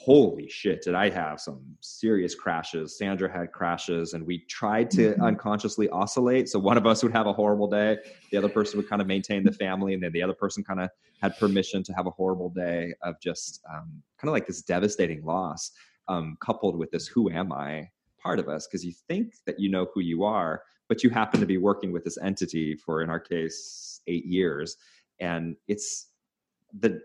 holy 0.00 0.48
shit, 0.48 0.80
did 0.80 0.94
I 0.94 1.10
have 1.10 1.40
some 1.40 1.60
serious 1.80 2.32
crashes. 2.32 2.96
Sandra 2.96 3.30
had 3.30 3.50
crashes, 3.50 4.14
and 4.14 4.24
we 4.24 4.38
tried 4.44 4.92
to 4.92 5.10
mm-hmm. 5.10 5.22
unconsciously 5.22 5.88
oscillate. 5.88 6.48
So 6.48 6.60
one 6.60 6.76
of 6.76 6.86
us 6.86 7.02
would 7.02 7.12
have 7.12 7.26
a 7.26 7.32
horrible 7.32 7.66
day, 7.66 7.98
the 8.30 8.38
other 8.38 8.48
person 8.48 8.78
would 8.78 8.88
kind 8.88 9.02
of 9.02 9.08
maintain 9.08 9.42
the 9.42 9.52
family, 9.52 9.94
and 9.94 10.02
then 10.02 10.12
the 10.12 10.22
other 10.22 10.34
person 10.34 10.62
kind 10.62 10.78
of 10.80 10.88
had 11.20 11.36
permission 11.36 11.82
to 11.82 11.92
have 11.94 12.06
a 12.06 12.10
horrible 12.10 12.48
day 12.48 12.94
of 13.02 13.20
just 13.20 13.60
um, 13.68 14.00
kind 14.18 14.28
of 14.28 14.32
like 14.32 14.46
this 14.46 14.62
devastating 14.62 15.24
loss, 15.24 15.72
um, 16.06 16.38
coupled 16.40 16.78
with 16.78 16.92
this 16.92 17.08
"Who 17.08 17.28
am 17.28 17.52
I?" 17.52 17.90
part 18.22 18.38
of 18.38 18.48
us, 18.48 18.68
because 18.68 18.84
you 18.84 18.92
think 19.08 19.34
that 19.46 19.58
you 19.58 19.68
know 19.68 19.88
who 19.92 20.00
you 20.00 20.22
are, 20.22 20.62
but 20.88 21.02
you 21.02 21.10
happen 21.10 21.40
to 21.40 21.46
be 21.46 21.58
working 21.58 21.90
with 21.90 22.04
this 22.04 22.18
entity 22.18 22.76
for, 22.76 23.02
in 23.02 23.10
our 23.10 23.20
case, 23.20 24.00
eight 24.06 24.26
years, 24.26 24.76
and 25.18 25.56
it's 25.66 26.06
the 26.78 27.00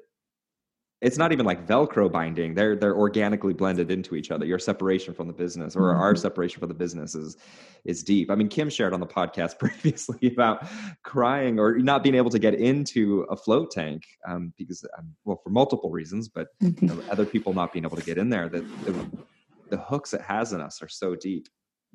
it's 1.03 1.17
not 1.17 1.33
even 1.33 1.45
like 1.45 1.67
velcro 1.67 2.11
binding 2.11 2.53
they're 2.53 2.75
they're 2.75 2.95
organically 2.95 3.53
blended 3.53 3.91
into 3.91 4.15
each 4.15 4.31
other 4.31 4.45
your 4.45 4.57
separation 4.57 5.13
from 5.13 5.27
the 5.27 5.33
business 5.33 5.75
or 5.75 5.91
mm-hmm. 5.91 6.01
our 6.01 6.15
separation 6.15 6.59
from 6.59 6.69
the 6.69 6.73
business 6.73 7.13
is 7.13 7.37
is 7.83 8.03
deep 8.03 8.31
i 8.31 8.35
mean 8.35 8.47
kim 8.47 8.69
shared 8.69 8.93
on 8.93 8.99
the 8.99 9.05
podcast 9.05 9.59
previously 9.59 10.27
about 10.31 10.65
crying 11.03 11.59
or 11.59 11.77
not 11.77 12.01
being 12.01 12.15
able 12.15 12.29
to 12.29 12.39
get 12.39 12.55
into 12.55 13.21
a 13.29 13.35
float 13.35 13.69
tank 13.69 14.03
um, 14.27 14.53
because 14.57 14.85
um, 14.97 15.13
well 15.25 15.39
for 15.43 15.49
multiple 15.49 15.91
reasons 15.91 16.29
but 16.29 16.47
mm-hmm. 16.63 16.85
you 16.85 16.95
know, 16.95 17.03
other 17.11 17.25
people 17.25 17.53
not 17.53 17.73
being 17.73 17.85
able 17.85 17.97
to 17.97 18.03
get 18.03 18.17
in 18.17 18.29
there 18.29 18.49
that 18.49 18.63
the, 18.85 19.09
the 19.69 19.77
hooks 19.77 20.13
it 20.13 20.21
has 20.21 20.53
in 20.53 20.61
us 20.61 20.81
are 20.81 20.89
so 20.89 21.15
deep 21.15 21.47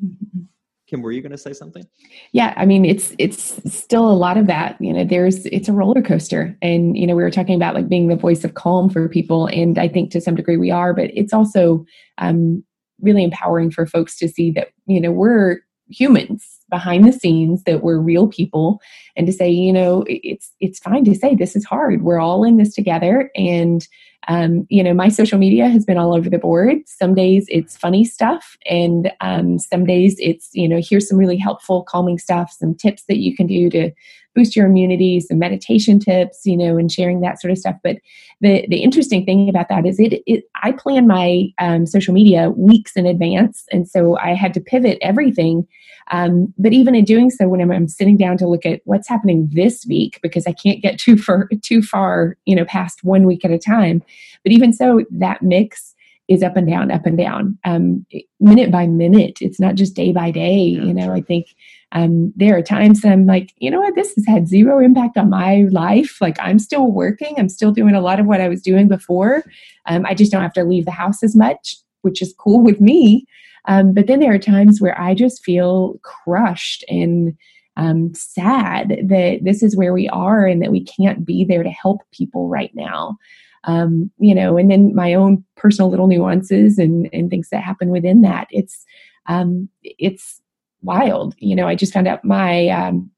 mm-hmm. 0.05 0.43
Kim, 0.89 1.03
were 1.03 1.13
you 1.13 1.21
going 1.21 1.33
to 1.33 1.39
say 1.39 1.53
something? 1.53 1.85
Yeah, 2.33 2.55
I 2.57 2.65
mean, 2.65 2.85
it's 2.85 3.13
it's 3.19 3.61
still 3.73 4.11
a 4.11 4.15
lot 4.15 4.39
of 4.39 4.47
that. 4.47 4.77
You 4.81 4.93
know, 4.95 5.05
there's 5.05 5.45
it's 5.47 5.69
a 5.69 5.73
roller 5.73 6.01
coaster, 6.01 6.57
and 6.63 6.97
you 6.97 7.07
know, 7.07 7.15
we 7.15 7.23
were 7.23 7.31
talking 7.31 7.55
about 7.55 7.75
like 7.75 7.89
being 7.89 8.09
the 8.09 8.17
voice 8.17 8.43
of 8.43 8.55
calm 8.55 8.89
for 8.89 9.09
people, 9.09 9.47
and 9.47 9.79
I 9.79 9.89
think 9.89 10.11
to 10.13 10.21
some 10.21 10.35
degree 10.35 10.57
we 10.57 10.71
are, 10.71 10.95
but 10.95 11.11
it's 11.13 11.35
also 11.35 11.85
um, 12.17 12.65
really 13.03 13.23
empowering 13.23 13.71
for 13.71 13.87
folks 13.87 14.17
to 14.19 14.29
see 14.29 14.51
that 14.53 14.69
you 14.87 15.01
know 15.01 15.13
we're 15.13 15.59
humans 15.89 16.59
behind 16.71 17.07
the 17.07 17.13
scenes 17.13 17.63
that 17.65 17.83
were 17.83 18.01
real 18.01 18.29
people 18.29 18.81
and 19.17 19.27
to 19.27 19.33
say 19.33 19.49
you 19.49 19.73
know 19.73 20.05
it's 20.07 20.53
it's 20.61 20.79
fine 20.79 21.05
to 21.05 21.15
say 21.15 21.35
this 21.35 21.57
is 21.57 21.65
hard. 21.65 22.03
We're 22.03 22.21
all 22.21 22.45
in 22.45 22.57
this 22.57 22.75
together. 22.75 23.31
And 23.35 23.87
um, 24.27 24.67
you 24.69 24.83
know 24.83 24.93
my 24.93 25.09
social 25.09 25.39
media 25.39 25.69
has 25.69 25.85
been 25.85 25.97
all 25.97 26.15
over 26.15 26.29
the 26.29 26.39
board. 26.39 26.79
Some 26.87 27.15
days 27.15 27.47
it's 27.49 27.77
funny 27.77 28.05
stuff 28.05 28.57
and 28.67 29.11
um, 29.21 29.59
some 29.59 29.85
days 29.85 30.17
it's 30.19 30.51
you 30.53 30.69
know 30.69 30.81
here's 30.83 31.09
some 31.09 31.19
really 31.19 31.39
helpful 31.39 31.85
calming 31.85 32.19
stuff 32.19 32.53
some 32.53 32.75
tips 32.75 33.05
that 33.09 33.19
you 33.19 33.35
can 33.35 33.47
do 33.47 33.71
to 33.71 33.91
boost 34.39 34.55
your 34.55 34.67
immunity 34.67 35.19
some 35.19 35.39
meditation 35.39 35.99
tips 35.99 36.43
you 36.45 36.57
know 36.57 36.77
and 36.77 36.93
sharing 36.93 37.21
that 37.21 37.41
sort 37.41 37.51
of 37.51 37.59
stuff. 37.59 37.77
But 37.83 37.97
the 38.41 38.67
the 38.69 38.79
interesting 38.79 39.25
thing 39.25 39.49
about 39.49 39.69
that 39.69 39.85
is 39.85 39.99
it, 39.99 40.23
it 40.27 40.45
i 40.63 40.73
plan 40.73 41.07
my 41.07 41.49
um, 41.59 41.87
social 41.87 42.15
media 42.15 42.51
weeks 42.51 42.93
in 42.95 43.07
advance. 43.07 43.65
And 43.73 43.89
so 43.89 44.17
i 44.19 44.35
had 44.35 44.55
to 44.55 44.61
pivot 44.61 44.99
everything. 45.03 45.67
Um, 46.11 46.55
but 46.57 46.73
even 46.73 46.95
in 46.95 47.05
doing 47.05 47.31
so, 47.31 47.49
when 47.49 47.61
I'm, 47.61 47.71
I'm, 47.71 47.87
sitting 47.87 48.17
down 48.17 48.39
to 48.39 48.49
look 48.49 48.65
at 48.65 48.81
what's 48.85 49.09
happening 49.09 49.47
this 49.53 49.85
week, 49.87 50.19
because 50.23 50.47
I 50.47 50.53
can't 50.53 50.81
get 50.81 50.99
too 50.99 51.19
far 51.19 51.49
too 51.63 51.83
far, 51.83 52.37
you 52.47 52.57
know, 52.57 52.65
past 52.65 53.05
one 53.05 53.27
week 53.27 53.45
at 53.45 53.51
a 53.51 53.59
time. 53.59 54.03
But 54.43 54.53
even 54.53 54.73
so, 54.73 55.05
that 55.11 55.43
mix 55.43 55.95
is 56.29 56.43
up 56.43 56.57
and 56.57 56.69
down, 56.69 56.91
up 56.91 57.07
and 57.07 57.17
down, 57.17 57.59
um, 57.65 58.05
minute 58.39 58.71
by 58.71 58.87
minute. 58.87 59.39
It's 59.41 59.59
not 59.59 59.75
just 59.75 59.95
day 59.95 60.13
by 60.13 60.31
day. 60.31 60.59
Yeah, 60.59 60.83
you 60.83 60.95
know, 60.95 61.05
sure. 61.05 61.15
I 61.15 61.21
think 61.23 61.55
um, 61.93 62.33
there 62.37 62.57
are 62.57 62.63
times 62.63 63.05
I'm 63.05 63.27
like, 63.27 63.55
you 63.57 63.71
know 63.71 63.81
what, 63.81 63.95
this 63.95 64.15
has 64.15 64.27
had 64.27 64.47
zero 64.47 64.79
impact 64.79 65.17
on 65.17 65.31
my 65.31 65.67
life. 65.71 66.21
Like 66.21 66.37
I'm 66.39 66.59
still 66.59 66.91
working, 66.91 67.35
I'm 67.39 67.49
still 67.49 67.73
doing 67.73 67.95
a 67.95 68.01
lot 68.03 68.21
of 68.21 68.27
what 68.27 68.43
I 68.43 68.49
was 68.49 68.61
doing 68.61 68.89
before. 68.89 69.43
Um, 69.87 70.05
I 70.05 70.15
just 70.15 70.31
don't 70.31 70.43
have 70.43 70.53
to 70.53 70.65
leave 70.65 70.85
the 70.85 70.91
house 70.91 71.23
as 71.23 71.35
much, 71.35 71.77
which 72.03 72.21
is 72.21 72.35
cool 72.39 72.63
with 72.63 72.81
me. 72.81 73.27
Um, 73.65 73.95
but 73.95 74.07
then 74.07 74.21
there 74.21 74.33
are 74.33 74.39
times 74.39 74.81
where 74.81 74.99
I 75.01 75.15
just 75.15 75.45
feel 75.45 75.99
crushed 76.03 76.85
and 76.89 77.37
um, 77.77 78.13
sad 78.15 79.01
that 79.05 79.41
this 79.43 79.63
is 79.63 79.77
where 79.77 79.93
we 79.95 80.09
are 80.09 80.45
and 80.45 80.61
that 80.63 80.73
we 80.73 80.85
can't 80.85 81.25
be 81.25 81.45
there 81.45 81.63
to 81.63 81.71
help 81.71 82.03
people 82.13 82.49
right 82.49 82.75
now. 82.75 83.17
Um, 83.65 84.11
you 84.19 84.35
know, 84.35 84.57
and 84.57 84.71
then 84.71 84.95
my 84.95 85.15
own 85.15 85.45
personal 85.57 85.91
little 85.91 86.07
nuances 86.07 86.79
and, 86.79 87.09
and 87.13 87.29
things 87.29 87.49
that 87.51 87.63
happen 87.63 87.91
within 87.91 88.23
that. 88.23 88.47
It's 88.51 88.85
um, 89.27 89.69
it's 89.83 90.41
wild. 90.83 91.35
You 91.39 91.55
know, 91.57 91.69
I 91.69 91.75
just 91.75 91.93
found 91.93 92.09
out 92.09 92.25
my 92.25 92.69
um, 92.69 93.11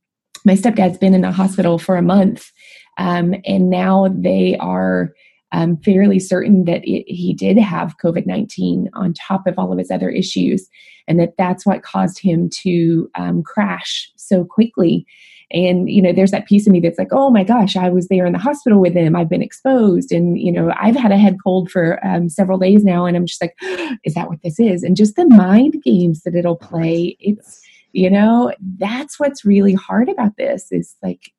my 0.44 0.54
stepdad's 0.54 0.99
been 0.99 1.14
in 1.14 1.20
the 1.20 1.32
hospital 1.32 1.78
for 1.78 1.97
a 1.97 2.02
month, 2.02 2.50
um, 2.99 3.35
and 3.44 3.70
now 3.70 4.09
they 4.14 4.56
are 4.59 5.12
um, 5.52 5.76
fairly 5.78 6.18
certain 6.18 6.64
that 6.64 6.82
it, 6.85 7.04
he 7.12 7.35
did 7.35 7.59
have 7.59 7.99
COVID 7.99 8.26
19 8.26 8.88
on 8.94 9.14
top 9.14 9.47
of 9.47 9.59
all 9.59 9.73
of 9.73 9.78
his 9.78 9.90
other 9.90 10.11
issues, 10.11 10.68
and 11.06 11.18
that 11.20 11.35
that's 11.37 11.66
what 11.66 11.82
caused 11.82 12.18
him 12.18 12.49
to 12.62 13.11
um, 13.14 13.42
crash 13.42 14.11
so 14.16 14.44
quickly. 14.44 15.06
And, 15.52 15.90
you 15.90 16.00
know, 16.00 16.12
there's 16.12 16.30
that 16.30 16.47
piece 16.47 16.66
of 16.66 16.73
me 16.73 16.80
that's 16.80 16.99
like, 16.99 17.12
oh 17.12 17.30
my 17.30 17.42
gosh, 17.42 17.76
I 17.76 17.88
was 17.88 18.09
there 18.09 18.25
in 18.25 18.33
the 18.33 18.38
hospital 18.38 18.80
with 18.80 18.95
him. 18.95 19.16
I've 19.16 19.28
been 19.28 19.42
exposed. 19.42 20.12
And, 20.12 20.38
you 20.38 20.52
know, 20.52 20.73
I've 20.78 20.97
had 20.97 21.11
a 21.11 21.19
head 21.19 21.38
cold 21.42 21.71
for 21.71 22.04
um, 22.07 22.28
several 22.28 22.59
days 22.59 22.85
now. 22.85 23.04
And 23.04 23.16
I'm 23.16 23.26
just 23.26 23.42
like, 23.42 23.57
is 24.04 24.14
that 24.14 24.28
what 24.28 24.42
this 24.42 24.61
is? 24.61 24.83
And 24.83 24.97
just 24.97 25.16
the 25.16 25.26
mind 25.26 25.83
games 25.83 26.23
that 26.23 26.37
it'll 26.37 26.57
play. 26.57 27.16
It's, 27.19 27.61
you 27.92 28.09
know, 28.09 28.52
that's 28.78 29.19
what's 29.19 29.45
really 29.45 29.75
hard 29.75 30.09
about 30.09 30.37
this 30.37 30.71
is 30.71 30.95
like, 31.02 31.33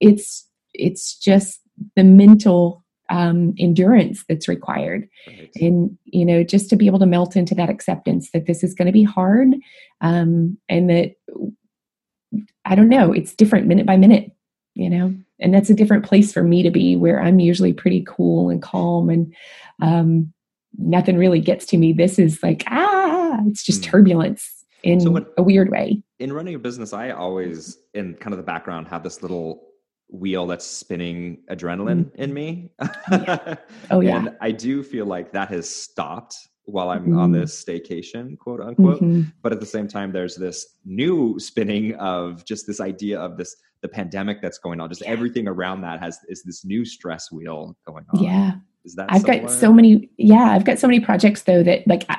it's, 0.00 0.48
it's 0.72 1.18
just 1.18 1.60
the 1.96 2.04
mental 2.04 2.82
um, 3.10 3.54
endurance 3.58 4.24
that's 4.28 4.48
required 4.48 5.08
right. 5.26 5.50
and 5.56 5.98
you 6.04 6.24
know 6.24 6.44
just 6.44 6.70
to 6.70 6.76
be 6.76 6.86
able 6.86 7.00
to 7.00 7.06
melt 7.06 7.34
into 7.34 7.56
that 7.56 7.68
acceptance 7.68 8.30
that 8.30 8.46
this 8.46 8.62
is 8.62 8.72
going 8.72 8.86
to 8.86 8.92
be 8.92 9.02
hard 9.02 9.56
um, 10.00 10.56
and 10.68 10.88
that 10.88 11.16
i 12.64 12.74
don't 12.74 12.88
know 12.88 13.12
it's 13.12 13.34
different 13.34 13.66
minute 13.66 13.86
by 13.86 13.96
minute 13.96 14.32
you 14.74 14.88
know 14.88 15.14
and 15.38 15.54
that's 15.54 15.70
a 15.70 15.74
different 15.74 16.04
place 16.04 16.32
for 16.32 16.42
me 16.42 16.62
to 16.62 16.70
be 16.70 16.96
where 16.96 17.20
i'm 17.20 17.40
usually 17.40 17.72
pretty 17.72 18.04
cool 18.06 18.50
and 18.50 18.62
calm 18.62 19.08
and 19.08 19.34
um, 19.82 20.32
nothing 20.78 21.16
really 21.16 21.40
gets 21.40 21.66
to 21.66 21.76
me 21.76 21.92
this 21.92 22.18
is 22.18 22.42
like 22.42 22.64
ah 22.68 23.38
it's 23.46 23.64
just 23.64 23.82
mm. 23.82 23.84
turbulence 23.84 24.64
in 24.82 25.00
so 25.00 25.10
when, 25.10 25.26
a 25.36 25.42
weird 25.42 25.70
way 25.70 26.02
in 26.18 26.32
running 26.32 26.54
a 26.54 26.58
business 26.58 26.92
i 26.92 27.10
always 27.10 27.78
in 27.94 28.14
kind 28.14 28.32
of 28.32 28.38
the 28.38 28.44
background 28.44 28.86
have 28.86 29.02
this 29.02 29.22
little 29.22 29.70
wheel 30.12 30.46
that's 30.46 30.66
spinning 30.66 31.38
adrenaline 31.50 32.04
mm-hmm. 32.06 32.22
in 32.22 32.34
me. 32.34 32.70
yeah. 33.10 33.54
Oh 33.90 34.00
yeah. 34.00 34.16
and 34.16 34.36
I 34.40 34.50
do 34.50 34.82
feel 34.82 35.06
like 35.06 35.32
that 35.32 35.48
has 35.48 35.72
stopped 35.72 36.36
while 36.70 36.90
I'm 36.90 37.02
mm-hmm. 37.02 37.18
on 37.18 37.32
this 37.32 37.62
staycation, 37.62 38.38
quote 38.38 38.60
unquote. 38.60 39.00
Mm-hmm. 39.00 39.22
But 39.42 39.52
at 39.52 39.60
the 39.60 39.66
same 39.66 39.88
time, 39.88 40.12
there's 40.12 40.36
this 40.36 40.76
new 40.84 41.38
spinning 41.38 41.94
of 41.96 42.44
just 42.44 42.66
this 42.66 42.80
idea 42.80 43.18
of 43.18 43.36
this 43.36 43.56
the 43.82 43.88
pandemic 43.88 44.42
that's 44.42 44.58
going 44.58 44.80
on. 44.80 44.88
Just 44.88 45.02
yeah. 45.02 45.08
everything 45.08 45.48
around 45.48 45.80
that 45.82 46.00
has 46.00 46.18
is 46.28 46.42
this 46.42 46.64
new 46.64 46.84
stress 46.84 47.30
wheel 47.32 47.76
going 47.86 48.04
on. 48.12 48.22
Yeah. 48.22 48.52
Is 48.84 48.94
that 48.94 49.06
I've 49.10 49.22
similar? 49.22 49.42
got 49.42 49.50
so 49.50 49.72
many 49.72 50.10
yeah, 50.16 50.52
I've 50.52 50.64
got 50.64 50.78
so 50.78 50.86
many 50.86 51.00
projects 51.00 51.42
though 51.42 51.62
that 51.62 51.86
like 51.86 52.04
I, 52.08 52.18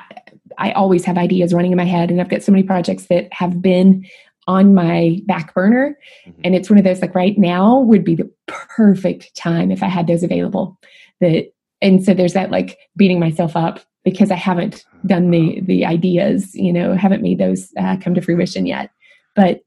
I 0.58 0.72
always 0.72 1.04
have 1.04 1.18
ideas 1.18 1.54
running 1.54 1.72
in 1.72 1.76
my 1.76 1.84
head 1.84 2.10
and 2.10 2.20
I've 2.20 2.28
got 2.28 2.42
so 2.42 2.52
many 2.52 2.64
projects 2.64 3.06
that 3.06 3.32
have 3.32 3.60
been 3.62 4.04
on 4.46 4.74
my 4.74 5.20
back 5.26 5.54
burner. 5.54 5.96
Mm-hmm. 6.26 6.40
And 6.44 6.54
it's 6.54 6.68
one 6.68 6.78
of 6.78 6.84
those 6.84 7.00
like 7.00 7.14
right 7.14 7.38
now 7.38 7.80
would 7.80 8.04
be 8.04 8.14
the 8.14 8.30
perfect 8.46 9.34
time 9.36 9.70
if 9.70 9.82
I 9.82 9.88
had 9.88 10.06
those 10.06 10.22
available. 10.22 10.78
That 11.20 11.52
and 11.80 12.04
so 12.04 12.14
there's 12.14 12.34
that 12.34 12.50
like 12.50 12.78
beating 12.96 13.20
myself 13.20 13.56
up 13.56 13.80
because 14.04 14.30
I 14.30 14.36
haven't 14.36 14.84
done 15.06 15.30
the 15.30 15.60
the 15.62 15.84
ideas, 15.84 16.54
you 16.54 16.72
know, 16.72 16.94
haven't 16.94 17.22
made 17.22 17.38
those 17.38 17.72
uh, 17.78 17.96
come 17.98 18.14
to 18.14 18.20
fruition 18.20 18.66
yet. 18.66 18.90
But 19.34 19.60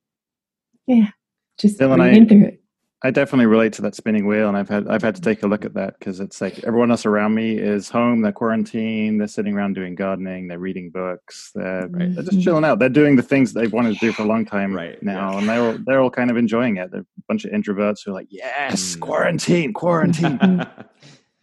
yeah, 0.87 1.09
just 1.57 1.79
Dylan, 1.79 2.01
I, 2.01 2.25
through 2.25 2.45
it. 2.45 2.61
I 3.03 3.11
definitely 3.11 3.45
relate 3.45 3.71
to 3.73 3.81
that 3.83 3.93
spinning 3.93 4.25
wheel, 4.25 4.47
and 4.47 4.57
I've 4.57 4.67
had 4.67 4.87
I've 4.87 5.03
had 5.03 5.15
to 5.15 5.21
take 5.21 5.43
a 5.43 5.47
look 5.47 5.63
at 5.63 5.75
that 5.75 5.99
because 5.99 6.19
it's 6.19 6.41
like 6.41 6.63
everyone 6.63 6.91
else 6.91 7.05
around 7.05 7.35
me 7.35 7.57
is 7.57 7.89
home, 7.89 8.21
they're 8.21 8.31
quarantined, 8.31 9.19
they're 9.19 9.27
sitting 9.27 9.53
around 9.53 9.73
doing 9.73 9.95
gardening, 9.95 10.47
they're 10.47 10.59
reading 10.59 10.89
books, 10.89 11.51
they're, 11.53 11.87
right. 11.87 12.15
they're 12.15 12.23
just 12.23 12.41
chilling 12.41 12.65
out, 12.65 12.79
they're 12.79 12.89
doing 12.89 13.15
the 13.15 13.21
things 13.21 13.53
they've 13.53 13.71
wanted 13.71 13.93
to 13.93 13.99
do 13.99 14.11
for 14.11 14.23
a 14.23 14.25
long 14.25 14.43
time 14.43 14.73
right 14.73 15.01
now, 15.03 15.33
yeah. 15.33 15.37
and 15.37 15.49
they're 15.49 15.61
all, 15.61 15.77
they're 15.85 16.01
all 16.01 16.09
kind 16.09 16.31
of 16.31 16.37
enjoying 16.37 16.77
it. 16.77 16.89
They're 16.91 17.01
a 17.01 17.23
bunch 17.27 17.45
of 17.45 17.51
introverts 17.51 17.99
who 18.03 18.11
are 18.11 18.15
like, 18.15 18.27
yes, 18.31 18.95
mm. 18.95 19.01
quarantine, 19.01 19.71
quarantine. 19.71 20.39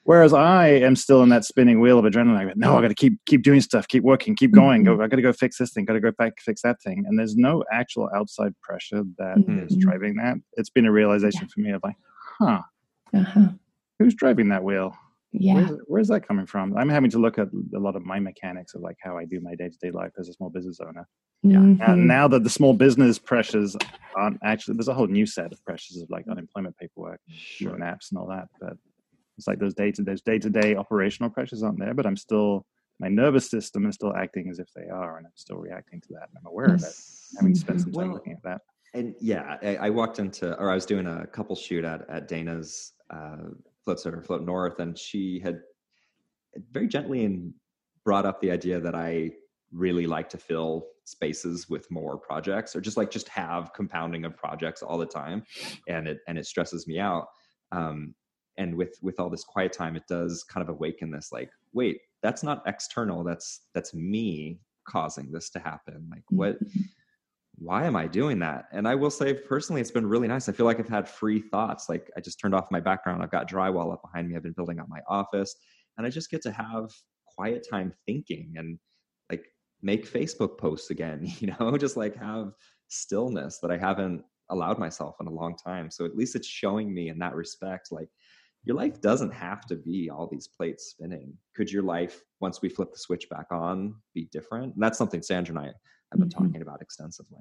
Whereas 0.04 0.32
I 0.32 0.68
am 0.68 0.96
still 0.96 1.22
in 1.22 1.28
that 1.28 1.44
spinning 1.44 1.80
wheel 1.80 1.98
of 1.98 2.04
adrenaline. 2.04 2.46
Like, 2.46 2.56
no, 2.56 2.76
I 2.76 2.82
got 2.82 2.88
to 2.88 2.94
keep 2.94 3.24
keep 3.24 3.42
doing 3.42 3.60
stuff, 3.60 3.86
keep 3.86 4.02
working, 4.02 4.34
keep 4.34 4.50
going. 4.52 4.82
Go, 4.82 4.92
mm-hmm. 4.92 5.02
I 5.02 5.06
got 5.06 5.16
to 5.16 5.22
go 5.22 5.32
fix 5.32 5.58
this 5.58 5.72
thing. 5.72 5.84
Got 5.84 5.92
to 5.92 6.00
go 6.00 6.10
back 6.10 6.40
fix 6.40 6.62
that 6.62 6.82
thing. 6.82 7.04
And 7.06 7.18
there's 7.18 7.36
no 7.36 7.62
actual 7.72 8.10
outside 8.14 8.52
pressure 8.62 9.04
that 9.18 9.36
mm-hmm. 9.38 9.60
is 9.60 9.76
driving 9.76 10.16
that. 10.16 10.38
It's 10.54 10.70
been 10.70 10.86
a 10.86 10.92
realization 10.92 11.42
yeah. 11.42 11.48
for 11.54 11.60
me 11.60 11.70
of 11.70 11.82
like, 11.84 11.94
huh, 12.38 12.62
uh-huh. 13.14 13.48
who's 14.00 14.14
driving 14.14 14.48
that 14.48 14.64
wheel? 14.64 14.96
Yeah, 15.30 15.54
where's, 15.54 15.70
where's, 15.86 16.08
that 16.08 16.26
coming 16.26 16.46
from? 16.46 16.76
I'm 16.76 16.90
having 16.90 17.10
to 17.12 17.18
look 17.18 17.38
at 17.38 17.48
a 17.74 17.78
lot 17.78 17.96
of 17.96 18.04
my 18.04 18.18
mechanics 18.18 18.74
of 18.74 18.82
like 18.82 18.96
how 19.00 19.16
I 19.16 19.24
do 19.24 19.40
my 19.40 19.54
day 19.54 19.68
to 19.68 19.78
day 19.80 19.90
life 19.90 20.12
as 20.18 20.28
a 20.28 20.32
small 20.34 20.50
business 20.50 20.78
owner. 20.80 21.08
Yeah. 21.42 21.58
Mm-hmm. 21.58 21.78
Now, 21.78 21.94
now, 21.94 22.28
that 22.28 22.44
the 22.44 22.50
small 22.50 22.74
business 22.74 23.18
pressures 23.18 23.76
aren't 24.16 24.38
actually, 24.44 24.74
there's 24.74 24.88
a 24.88 24.94
whole 24.94 25.06
new 25.06 25.26
set 25.26 25.52
of 25.52 25.64
pressures 25.64 26.02
of 26.02 26.10
like 26.10 26.26
unemployment 26.28 26.76
paperwork, 26.76 27.20
sure. 27.28 27.74
and 27.74 27.82
apps 27.82 28.10
and 28.10 28.18
all 28.18 28.28
that. 28.28 28.48
But 28.60 28.74
it's 29.38 29.46
like 29.46 29.58
those 29.58 29.74
day 29.74 29.92
to 29.92 30.02
those 30.02 30.22
day 30.22 30.38
to 30.38 30.50
day 30.50 30.76
operational 30.76 31.30
pressures 31.30 31.62
aren't 31.62 31.78
there, 31.78 31.94
but 31.94 32.06
I'm 32.06 32.16
still 32.16 32.66
my 33.00 33.08
nervous 33.08 33.50
system 33.50 33.86
is 33.86 33.94
still 33.94 34.14
acting 34.14 34.48
as 34.48 34.58
if 34.58 34.68
they 34.74 34.88
are, 34.88 35.16
and 35.16 35.26
I'm 35.26 35.32
still 35.34 35.56
reacting 35.56 36.00
to 36.02 36.08
that, 36.12 36.28
and 36.28 36.38
I'm 36.38 36.46
aware 36.46 36.66
of 36.66 36.82
it. 36.82 36.94
Having 37.36 37.54
spent 37.54 37.80
some 37.80 37.92
time 37.92 38.04
well, 38.08 38.14
looking 38.14 38.34
at 38.34 38.42
that. 38.44 38.60
And 38.94 39.14
yeah, 39.20 39.56
I, 39.62 39.76
I, 39.76 39.90
walked 39.90 40.18
into, 40.18 40.54
or 40.58 40.70
I 40.70 40.74
was 40.74 40.84
doing 40.84 41.06
a 41.06 41.26
couple 41.26 41.56
shoot 41.56 41.84
at 41.84 42.08
at 42.10 42.28
Dana's 42.28 42.92
uh, 43.10 43.48
Float 43.84 44.00
Center, 44.00 44.22
Float 44.22 44.42
North, 44.42 44.78
and 44.80 44.96
she 44.96 45.40
had 45.40 45.60
very 46.70 46.86
gently 46.86 47.24
and 47.24 47.54
brought 48.04 48.26
up 48.26 48.40
the 48.40 48.50
idea 48.50 48.80
that 48.80 48.94
I 48.94 49.32
really 49.72 50.06
like 50.06 50.28
to 50.30 50.38
fill 50.38 50.86
spaces 51.04 51.68
with 51.68 51.90
more 51.90 52.18
projects, 52.18 52.76
or 52.76 52.80
just 52.80 52.96
like 52.96 53.10
just 53.10 53.28
have 53.28 53.72
compounding 53.74 54.24
of 54.24 54.36
projects 54.36 54.82
all 54.82 54.98
the 54.98 55.06
time, 55.06 55.42
and 55.88 56.06
it 56.06 56.18
and 56.28 56.38
it 56.38 56.46
stresses 56.46 56.86
me 56.86 56.98
out. 56.98 57.26
Um, 57.72 58.14
and 58.58 58.74
with 58.74 58.96
with 59.02 59.18
all 59.18 59.30
this 59.30 59.44
quiet 59.44 59.72
time 59.72 59.96
it 59.96 60.06
does 60.08 60.44
kind 60.44 60.62
of 60.62 60.68
awaken 60.68 61.10
this 61.10 61.30
like 61.32 61.50
wait 61.72 62.00
that's 62.22 62.42
not 62.42 62.62
external 62.66 63.24
that's 63.24 63.62
that's 63.74 63.94
me 63.94 64.58
causing 64.86 65.30
this 65.30 65.50
to 65.50 65.58
happen 65.58 66.06
like 66.10 66.24
what 66.28 66.62
mm-hmm. 66.62 66.80
why 67.56 67.84
am 67.84 67.96
i 67.96 68.06
doing 68.06 68.38
that? 68.38 68.64
And 68.72 68.86
i 68.86 68.94
will 68.94 69.10
say 69.10 69.34
personally 69.34 69.80
it's 69.80 69.90
been 69.90 70.06
really 70.06 70.28
nice. 70.28 70.48
I 70.48 70.52
feel 70.52 70.66
like 70.66 70.80
i've 70.80 70.88
had 70.88 71.08
free 71.08 71.40
thoughts 71.40 71.88
like 71.88 72.10
i 72.16 72.20
just 72.20 72.40
turned 72.40 72.54
off 72.54 72.70
my 72.70 72.80
background 72.80 73.22
i've 73.22 73.30
got 73.30 73.48
drywall 73.48 73.92
up 73.92 74.02
behind 74.02 74.28
me 74.28 74.36
i've 74.36 74.42
been 74.42 74.52
building 74.52 74.78
out 74.78 74.88
my 74.88 75.00
office 75.08 75.54
and 75.96 76.06
i 76.06 76.10
just 76.10 76.30
get 76.30 76.42
to 76.42 76.52
have 76.52 76.90
quiet 77.36 77.66
time 77.68 77.92
thinking 78.06 78.54
and 78.56 78.78
like 79.30 79.46
make 79.82 80.10
facebook 80.10 80.58
posts 80.58 80.90
again 80.90 81.20
you 81.38 81.54
know 81.58 81.76
just 81.78 81.96
like 81.96 82.16
have 82.16 82.52
stillness 82.88 83.58
that 83.60 83.70
i 83.70 83.76
haven't 83.76 84.22
allowed 84.52 84.78
myself 84.78 85.16
in 85.20 85.26
a 85.26 85.32
long 85.32 85.56
time. 85.56 85.90
So 85.90 86.04
at 86.04 86.16
least 86.16 86.36
it's 86.36 86.46
showing 86.46 86.92
me 86.94 87.08
in 87.08 87.18
that 87.18 87.34
respect 87.34 87.88
like 87.90 88.08
your 88.64 88.76
life 88.76 89.00
doesn't 89.00 89.32
have 89.32 89.66
to 89.66 89.76
be 89.76 90.08
all 90.10 90.28
these 90.30 90.48
plates 90.48 90.90
spinning. 90.90 91.34
Could 91.56 91.70
your 91.70 91.82
life, 91.82 92.20
once 92.40 92.62
we 92.62 92.68
flip 92.68 92.92
the 92.92 92.98
switch 92.98 93.28
back 93.28 93.46
on, 93.50 93.94
be 94.14 94.28
different? 94.30 94.74
And 94.74 94.82
that's 94.82 94.98
something 94.98 95.22
Sandra 95.22 95.56
and 95.56 95.66
I 95.66 95.66
have 95.66 96.20
been 96.20 96.28
mm-hmm. 96.28 96.44
talking 96.44 96.62
about 96.62 96.80
extensively. 96.80 97.40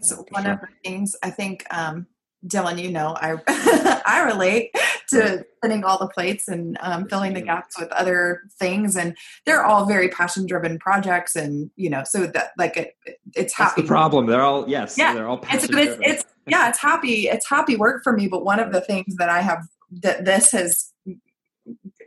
So 0.00 0.24
one 0.30 0.44
sure. 0.44 0.52
of 0.54 0.60
the 0.60 0.68
things 0.84 1.14
I 1.22 1.30
think, 1.30 1.64
um, 1.70 2.06
Dylan, 2.46 2.82
you 2.82 2.90
know, 2.90 3.16
I 3.20 3.36
I 4.06 4.24
relate 4.24 4.74
to 5.10 5.44
spinning 5.58 5.84
all 5.84 5.98
the 5.98 6.08
plates 6.08 6.48
and 6.48 6.76
um, 6.80 7.06
filling 7.08 7.34
the 7.34 7.40
gaps 7.40 7.78
with 7.78 7.92
other 7.92 8.40
things, 8.58 8.96
and 8.96 9.16
they're 9.46 9.64
all 9.64 9.86
very 9.86 10.08
passion 10.08 10.46
driven 10.46 10.78
projects, 10.80 11.36
and 11.36 11.70
you 11.76 11.88
know, 11.88 12.02
so 12.04 12.26
that 12.26 12.50
like 12.58 12.76
it, 12.76 12.96
it's 13.34 13.54
happy. 13.54 13.82
That's 13.82 13.82
the 13.82 13.86
problem. 13.86 14.26
They're 14.26 14.42
all 14.42 14.68
yes, 14.68 14.98
yeah. 14.98 15.14
They're 15.14 15.28
all 15.28 15.44
it's, 15.52 15.64
it's, 15.64 15.98
it's 16.00 16.24
yeah, 16.48 16.68
it's 16.68 16.80
happy. 16.80 17.28
It's 17.28 17.48
happy 17.48 17.76
work 17.76 18.02
for 18.02 18.12
me. 18.12 18.26
But 18.26 18.44
one 18.44 18.58
of 18.58 18.72
the 18.72 18.80
things 18.80 19.14
that 19.16 19.28
I 19.28 19.40
have 19.40 19.68
that 20.00 20.24
this 20.24 20.52
has 20.52 20.92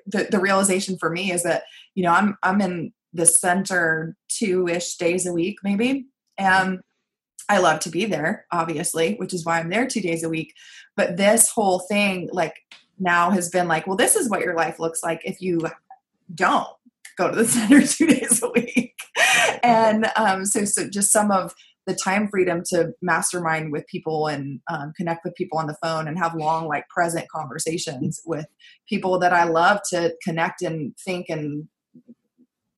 the, 0.05 0.27
the 0.29 0.39
realization 0.39 0.97
for 0.97 1.09
me 1.09 1.31
is 1.31 1.43
that 1.43 1.63
you 1.93 2.03
know 2.03 2.11
I'm 2.11 2.37
I'm 2.43 2.61
in 2.61 2.93
the 3.13 3.25
center 3.25 4.15
two 4.27 4.67
ish 4.67 4.97
days 4.97 5.25
a 5.25 5.33
week 5.33 5.57
maybe, 5.63 6.07
and 6.37 6.79
I 7.47 7.59
love 7.59 7.79
to 7.81 7.89
be 7.89 8.05
there, 8.05 8.45
obviously, 8.51 9.15
which 9.15 9.33
is 9.33 9.45
why 9.45 9.59
I'm 9.59 9.69
there 9.69 9.87
two 9.87 10.01
days 10.01 10.23
a 10.23 10.29
week. 10.29 10.53
But 10.97 11.17
this 11.17 11.49
whole 11.49 11.79
thing, 11.79 12.29
like, 12.31 12.55
now 12.97 13.29
has 13.29 13.49
been 13.49 13.67
like, 13.67 13.85
well, 13.85 13.97
this 13.97 14.15
is 14.15 14.29
what 14.29 14.41
your 14.41 14.55
life 14.55 14.79
looks 14.79 15.03
like 15.03 15.21
if 15.25 15.41
you 15.41 15.61
don't 16.33 16.67
go 17.17 17.29
to 17.29 17.35
the 17.35 17.45
center 17.45 17.85
two 17.85 18.07
days 18.07 18.41
a 18.41 18.49
week. 18.49 18.95
and 19.63 20.07
um, 20.15 20.45
so, 20.45 20.65
so 20.65 20.89
just 20.89 21.11
some 21.11 21.31
of 21.31 21.53
the 21.87 21.93
time 21.95 22.27
freedom 22.27 22.63
to 22.67 22.91
mastermind 23.01 23.71
with 23.71 23.85
people 23.87 24.27
and 24.27 24.59
um, 24.69 24.91
connect 24.97 25.23
with 25.23 25.35
people 25.35 25.59
on 25.59 25.67
the 25.67 25.77
phone 25.83 26.07
and 26.07 26.17
have 26.17 26.33
long, 26.35 26.67
like, 26.67 26.87
present 26.89 27.27
conversations 27.29 28.21
with 28.25 28.47
people 28.89 29.19
that 29.19 29.33
I 29.33 29.43
love 29.43 29.79
to 29.89 30.15
connect 30.23 30.61
and 30.61 30.95
think 30.97 31.27
and 31.29 31.67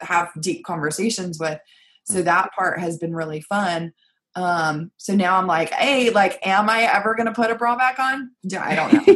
have 0.01 0.29
deep 0.41 0.65
conversations 0.65 1.39
with. 1.39 1.59
So 2.05 2.21
that 2.21 2.51
part 2.57 2.79
has 2.79 2.97
been 2.97 3.15
really 3.15 3.41
fun. 3.41 3.93
Um, 4.37 4.91
so 4.97 5.15
now 5.15 5.35
I'm 5.35 5.47
like, 5.47 5.71
hey, 5.71 6.11
like, 6.11 6.37
am 6.45 6.69
I 6.69 6.83
ever 6.83 7.15
going 7.15 7.25
to 7.25 7.33
put 7.33 7.49
a 7.49 7.55
bra 7.55 7.75
back 7.75 7.97
on? 7.97 8.29
I 8.59 8.75
don't 8.75 8.93
know. 8.93 9.01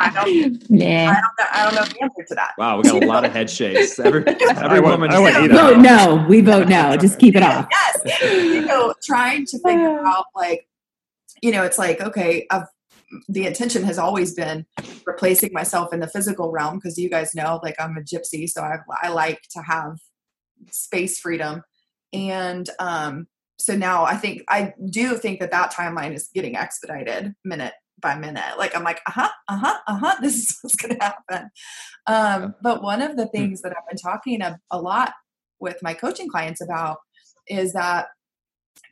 I 0.00 0.10
don't. 0.12 0.70
Nah. 0.70 0.84
I 0.84 1.14
don't 1.14 1.38
know. 1.38 1.46
I 1.52 1.64
don't 1.64 1.74
know 1.76 1.84
the 1.84 2.02
answer 2.02 2.24
to 2.26 2.34
that. 2.34 2.54
Wow, 2.58 2.78
we 2.78 2.82
got 2.82 3.04
a 3.04 3.06
lot 3.06 3.24
of 3.24 3.32
head 3.32 3.48
shakes. 3.48 4.00
Every, 4.00 4.24
every 4.56 4.80
woman. 4.80 5.12
I 5.12 5.46
vote 5.46 5.78
no. 5.78 6.26
We 6.28 6.40
vote 6.40 6.66
no. 6.66 6.96
Just 6.96 7.20
keep 7.20 7.36
it 7.36 7.44
off. 7.44 7.68
yes. 7.70 8.20
You 8.24 8.62
know, 8.62 8.92
trying 9.04 9.46
to 9.46 9.58
think 9.58 9.80
about 10.00 10.24
like, 10.34 10.66
you 11.40 11.52
know, 11.52 11.62
it's 11.62 11.78
like 11.78 12.00
okay, 12.00 12.48
I've 12.50 12.66
the 13.28 13.46
intention 13.46 13.84
has 13.84 13.98
always 13.98 14.34
been 14.34 14.66
replacing 15.06 15.52
myself 15.52 15.92
in 15.92 16.00
the 16.00 16.06
physical 16.08 16.50
realm 16.50 16.76
because 16.78 16.96
you 16.98 17.08
guys 17.08 17.34
know, 17.34 17.60
like, 17.62 17.74
I'm 17.80 17.96
a 17.96 18.00
gypsy, 18.00 18.48
so 18.48 18.62
I 18.62 18.78
I 19.02 19.10
like 19.10 19.42
to 19.52 19.62
have 19.62 19.98
space 20.70 21.20
freedom 21.20 21.62
and 22.12 22.68
um 22.80 23.28
so 23.60 23.76
now 23.76 24.04
I 24.04 24.16
think 24.16 24.42
I 24.48 24.74
do 24.90 25.16
think 25.16 25.40
that 25.40 25.50
that 25.50 25.72
timeline 25.72 26.14
is 26.14 26.30
getting 26.34 26.56
expedited 26.56 27.34
minute 27.44 27.74
by 28.00 28.14
minute. 28.14 28.58
Like 28.58 28.74
I'm 28.74 28.82
like, 28.82 29.00
uh 29.06 29.12
huh, 29.12 29.30
uh 29.48 29.58
huh, 29.58 29.78
uh 29.86 29.98
huh. 29.98 30.16
This 30.22 30.38
is 30.38 30.58
what's 30.62 30.76
going 30.76 30.96
to 30.96 31.04
happen. 31.04 31.50
Um, 32.06 32.54
but 32.62 32.82
one 32.82 33.02
of 33.02 33.16
the 33.16 33.26
hmm. 33.26 33.36
things 33.36 33.62
that 33.62 33.72
I've 33.72 33.88
been 33.88 33.98
talking 33.98 34.42
a, 34.42 34.58
a 34.70 34.80
lot 34.80 35.12
with 35.60 35.76
my 35.82 35.94
coaching 35.94 36.28
clients 36.28 36.62
about 36.62 36.98
is 37.46 37.72
that 37.74 38.06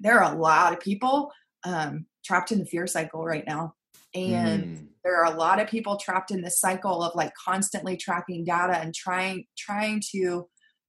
there 0.00 0.22
are 0.22 0.34
a 0.34 0.38
lot 0.38 0.72
of 0.72 0.80
people 0.80 1.32
um, 1.64 2.06
trapped 2.24 2.52
in 2.52 2.58
the 2.58 2.66
fear 2.66 2.86
cycle 2.86 3.24
right 3.24 3.44
now. 3.46 3.74
And 4.14 4.64
mm. 4.64 4.86
there 5.04 5.16
are 5.22 5.32
a 5.32 5.36
lot 5.36 5.60
of 5.60 5.68
people 5.68 5.96
trapped 5.96 6.30
in 6.30 6.40
this 6.40 6.60
cycle 6.60 7.02
of 7.02 7.14
like 7.14 7.32
constantly 7.34 7.96
tracking 7.96 8.44
data 8.44 8.78
and 8.78 8.94
trying 8.94 9.44
trying 9.56 10.02
to 10.12 10.48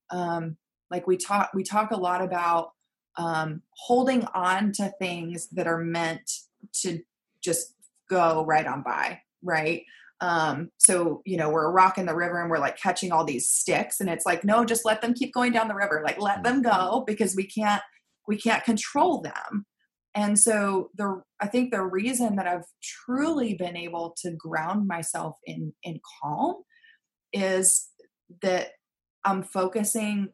um, 0.09 0.57
like 0.89 1.05
we 1.05 1.17
talk 1.17 1.49
we 1.53 1.63
talk 1.63 1.91
a 1.91 1.97
lot 1.97 2.21
about 2.21 2.69
um, 3.19 3.61
holding 3.71 4.23
on 4.33 4.71
to 4.71 4.91
things 4.97 5.49
that 5.49 5.67
are 5.67 5.77
meant 5.77 6.31
to 6.73 6.99
just 7.43 7.75
go 8.09 8.45
right 8.45 8.65
on 8.65 8.81
by, 8.81 9.19
right? 9.43 9.83
Um, 10.21 10.71
so, 10.77 11.21
you 11.25 11.37
know, 11.37 11.49
we're 11.49 11.67
a 11.67 11.71
rock 11.71 11.97
in 11.97 12.05
the 12.05 12.15
river 12.15 12.41
and 12.41 12.49
we're 12.49 12.59
like 12.59 12.77
catching 12.77 13.11
all 13.11 13.25
these 13.25 13.49
sticks 13.49 13.99
and 13.99 14.09
it's 14.09 14.25
like, 14.25 14.43
no, 14.43 14.65
just 14.65 14.85
let 14.85 15.01
them 15.01 15.13
keep 15.13 15.33
going 15.33 15.51
down 15.51 15.67
the 15.67 15.75
river. 15.75 16.01
Like 16.03 16.19
let 16.19 16.43
them 16.43 16.61
go 16.61 17.03
because 17.05 17.35
we 17.35 17.45
can't, 17.45 17.81
we 18.27 18.37
can't 18.37 18.63
control 18.63 19.21
them. 19.21 19.65
And 20.15 20.39
so 20.39 20.89
the, 20.95 21.21
I 21.41 21.47
think 21.47 21.71
the 21.71 21.83
reason 21.83 22.37
that 22.37 22.47
I've 22.47 22.65
truly 22.81 23.53
been 23.53 23.77
able 23.77 24.15
to 24.21 24.31
ground 24.31 24.87
myself 24.87 25.35
in, 25.45 25.73
in 25.83 25.99
calm 26.21 26.55
is 27.33 27.89
that 28.41 28.71
I'm 29.25 29.43
focusing 29.43 30.29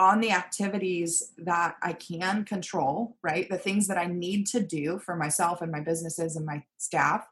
on 0.00 0.18
the 0.20 0.32
activities 0.32 1.32
that 1.36 1.76
I 1.82 1.92
can 1.92 2.46
control, 2.46 3.18
right? 3.22 3.46
The 3.50 3.58
things 3.58 3.86
that 3.88 3.98
I 3.98 4.06
need 4.06 4.46
to 4.46 4.60
do 4.60 4.98
for 4.98 5.14
myself 5.14 5.60
and 5.60 5.70
my 5.70 5.80
businesses 5.80 6.36
and 6.36 6.46
my 6.46 6.62
staff. 6.78 7.28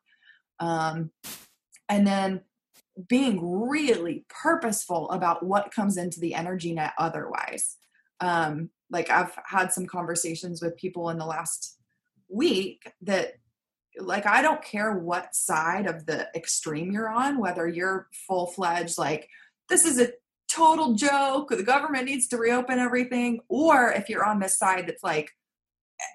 Um, 0.61 1.11
and 1.89 2.07
then 2.07 2.43
being 3.09 3.69
really 3.71 4.27
purposeful 4.29 5.09
about 5.11 5.47
what 5.47 5.73
comes 5.73 5.97
into 5.97 6.21
the 6.21 6.35
energy 6.35 6.75
net 6.75 6.93
otherwise. 6.99 7.79
Um, 8.21 8.69
like 8.91 9.09
I've 9.09 9.35
had 9.47 9.73
some 9.73 9.87
conversations 9.87 10.61
with 10.61 10.77
people 10.77 11.09
in 11.09 11.17
the 11.17 11.25
last 11.25 11.79
week 12.29 12.93
that 13.01 13.35
like 13.99 14.27
I 14.27 14.43
don't 14.43 14.63
care 14.63 14.93
what 14.93 15.35
side 15.35 15.87
of 15.87 16.05
the 16.05 16.29
extreme 16.35 16.93
you're 16.93 17.09
on, 17.09 17.39
whether 17.39 17.67
you're 17.67 18.09
full 18.13 18.47
fledged 18.47 18.99
like 18.99 19.31
this 19.71 19.87
is 19.87 19.99
a 19.99 20.13
total 20.59 20.95
joke, 20.95 21.51
the 21.51 21.63
government 21.63 22.07
needs 22.07 22.27
to 22.29 22.37
reopen 22.37 22.79
everything, 22.79 23.41
or 23.49 23.93
if 23.93 24.09
you're 24.09 24.25
on 24.25 24.41
this 24.41 24.59
side 24.59 24.87
that's 24.87 25.03
like 25.03 25.31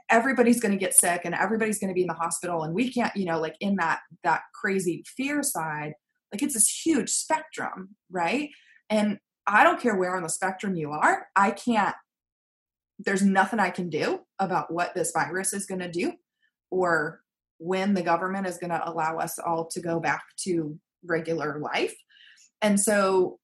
everybody's 0.09 0.61
going 0.61 0.71
to 0.71 0.77
get 0.77 0.93
sick 0.93 1.21
and 1.25 1.35
everybody's 1.35 1.79
going 1.79 1.89
to 1.89 1.93
be 1.93 2.01
in 2.01 2.07
the 2.07 2.13
hospital 2.13 2.63
and 2.63 2.73
we 2.73 2.91
can't, 2.91 3.15
you 3.15 3.25
know, 3.25 3.39
like 3.39 3.55
in 3.59 3.75
that 3.77 3.99
that 4.23 4.41
crazy 4.53 5.03
fear 5.17 5.43
side, 5.43 5.93
like 6.31 6.41
it's 6.41 6.53
this 6.53 6.81
huge 6.85 7.09
spectrum, 7.09 7.95
right? 8.11 8.49
And 8.89 9.17
I 9.47 9.63
don't 9.63 9.81
care 9.81 9.95
where 9.95 10.15
on 10.15 10.23
the 10.23 10.29
spectrum 10.29 10.75
you 10.75 10.91
are, 10.91 11.27
I 11.35 11.51
can't 11.51 11.95
there's 12.99 13.23
nothing 13.23 13.59
I 13.59 13.69
can 13.69 13.89
do 13.89 14.19
about 14.39 14.71
what 14.71 14.93
this 14.93 15.11
virus 15.11 15.51
is 15.51 15.65
going 15.65 15.81
to 15.81 15.91
do 15.91 16.13
or 16.69 17.21
when 17.57 17.93
the 17.93 18.03
government 18.03 18.47
is 18.47 18.57
going 18.57 18.69
to 18.69 18.89
allow 18.89 19.17
us 19.17 19.39
all 19.39 19.65
to 19.67 19.81
go 19.81 19.99
back 19.99 20.23
to 20.37 20.77
regular 21.05 21.59
life. 21.59 21.95
And 22.61 22.79
so 22.79 23.39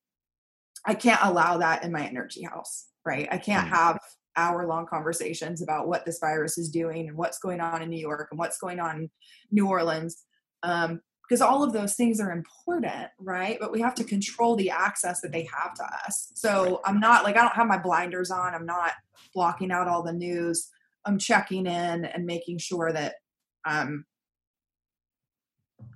I 0.86 0.94
can't 0.94 1.22
allow 1.24 1.58
that 1.58 1.84
in 1.84 1.92
my 1.92 2.06
energy 2.06 2.44
house, 2.44 2.88
right? 3.06 3.28
I 3.32 3.38
can't 3.38 3.68
mm. 3.68 3.72
have 3.72 4.00
hour 4.36 4.66
long 4.68 4.86
conversations 4.86 5.62
about 5.62 5.88
what 5.88 6.06
this 6.06 6.20
virus 6.20 6.58
is 6.58 6.70
doing 6.70 7.08
and 7.08 7.18
what's 7.18 7.40
going 7.40 7.60
on 7.60 7.82
in 7.82 7.90
New 7.90 8.00
York 8.00 8.30
and 8.32 8.40
what's 8.40 8.58
going 8.58 8.80
on 8.80 8.96
in 8.96 9.10
New 9.52 9.68
Orleans. 9.68 10.24
Um, 10.64 11.02
because 11.28 11.42
all 11.42 11.64
of 11.64 11.74
those 11.74 11.94
things 11.94 12.20
are 12.20 12.32
important, 12.32 13.08
right? 13.20 13.58
But 13.60 13.72
we 13.72 13.82
have 13.82 13.94
to 13.96 14.04
control 14.04 14.56
the 14.56 14.72
access 14.72 15.22
that 15.22 15.32
they 15.32 15.48
have 15.56 15.76
to 15.76 15.84
us. 15.84 16.32
So 16.34 16.82
I'm 16.86 17.00
not 17.00 17.24
like, 17.24 17.38
I 17.38 17.42
don't 17.42 17.54
have 17.54 17.68
my 17.68 17.78
blinders 17.78 18.32
on. 18.32 18.56
I'm 18.56 18.66
not 18.66 18.94
blocking 19.36 19.72
out 19.72 19.88
all 19.88 20.02
the 20.02 20.12
news. 20.12 20.68
I'm 21.06 21.20
checking 21.20 21.68
in 21.68 22.06
and 22.06 22.26
making 22.26 22.58
sure 22.58 22.92
that 22.92 23.16
I'm 23.64 24.08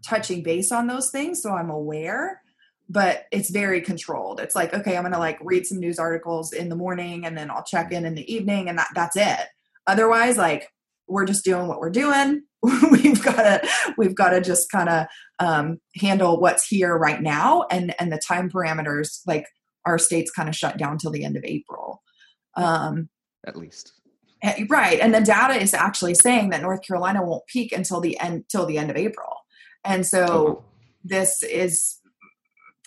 touching 0.06 0.44
base 0.44 0.72
on 0.72 0.86
those 0.86 1.10
things 1.10 1.42
so 1.42 1.52
I'm 1.52 1.72
aware 1.72 2.43
but 2.90 3.26
it's 3.32 3.50
very 3.50 3.82
controlled. 3.82 4.40
It's 4.40 4.56
like, 4.56 4.74
okay, 4.74 4.96
I'm 4.96 5.04
going 5.04 5.14
to 5.14 5.20
like 5.20 5.40
read 5.42 5.66
some 5.66 5.80
news 5.80 6.00
articles 6.00 6.52
in 6.52 6.70
the 6.70 6.76
morning 6.76 7.26
and 7.26 7.38
then 7.38 7.50
I'll 7.50 7.64
check 7.64 7.92
in 7.92 8.06
in 8.06 8.16
the 8.16 8.34
evening 8.34 8.70
and 8.70 8.78
that 8.78 8.90
that's 8.94 9.16
it. 9.16 9.48
Otherwise, 9.88 10.38
like 10.38 10.70
we're 11.08 11.26
just 11.26 11.44
doing 11.44 11.68
what 11.68 11.80
we're 11.80 11.90
doing. 11.90 12.44
we've 12.92 13.22
got 13.24 13.36
to 13.36 13.70
we've 13.98 14.16
got 14.16 14.30
to 14.30 14.42
just 14.42 14.72
kind 14.72 14.90
of 14.90 15.08
um, 15.40 15.80
handle 15.96 16.40
what's 16.40 16.66
here 16.66 16.98
right 16.98 17.22
now 17.22 17.66
and 17.70 17.94
and 18.00 18.12
the 18.12 18.18
time 18.18 18.50
parameters 18.50 19.20
like 19.28 19.46
our 19.86 19.98
state's 19.98 20.32
kind 20.32 20.48
of 20.48 20.56
shut 20.56 20.78
down 20.78 20.98
till 20.98 21.12
the 21.12 21.26
end 21.26 21.36
of 21.36 21.44
April. 21.44 22.02
Um, 22.56 23.10
At 23.46 23.58
least. 23.58 23.94
Eh, 24.42 24.66
right. 24.70 25.00
And 25.00 25.14
the 25.14 25.22
data 25.22 25.56
is 25.56 25.74
actually 25.74 26.16
saying 26.16 26.50
that 26.50 26.62
North 26.62 26.86
Carolina 26.86 27.24
won't 27.26 27.46
peak 27.48 27.72
until 27.72 28.00
the 28.00 28.20
end 28.20 28.46
till 28.50 28.66
the 28.66 28.78
end 28.78 28.90
of 28.90 28.98
April. 28.98 29.38
And 29.84 30.06
so 30.06 30.26
oh. 30.30 30.64
this 31.04 31.44
is 31.44 31.98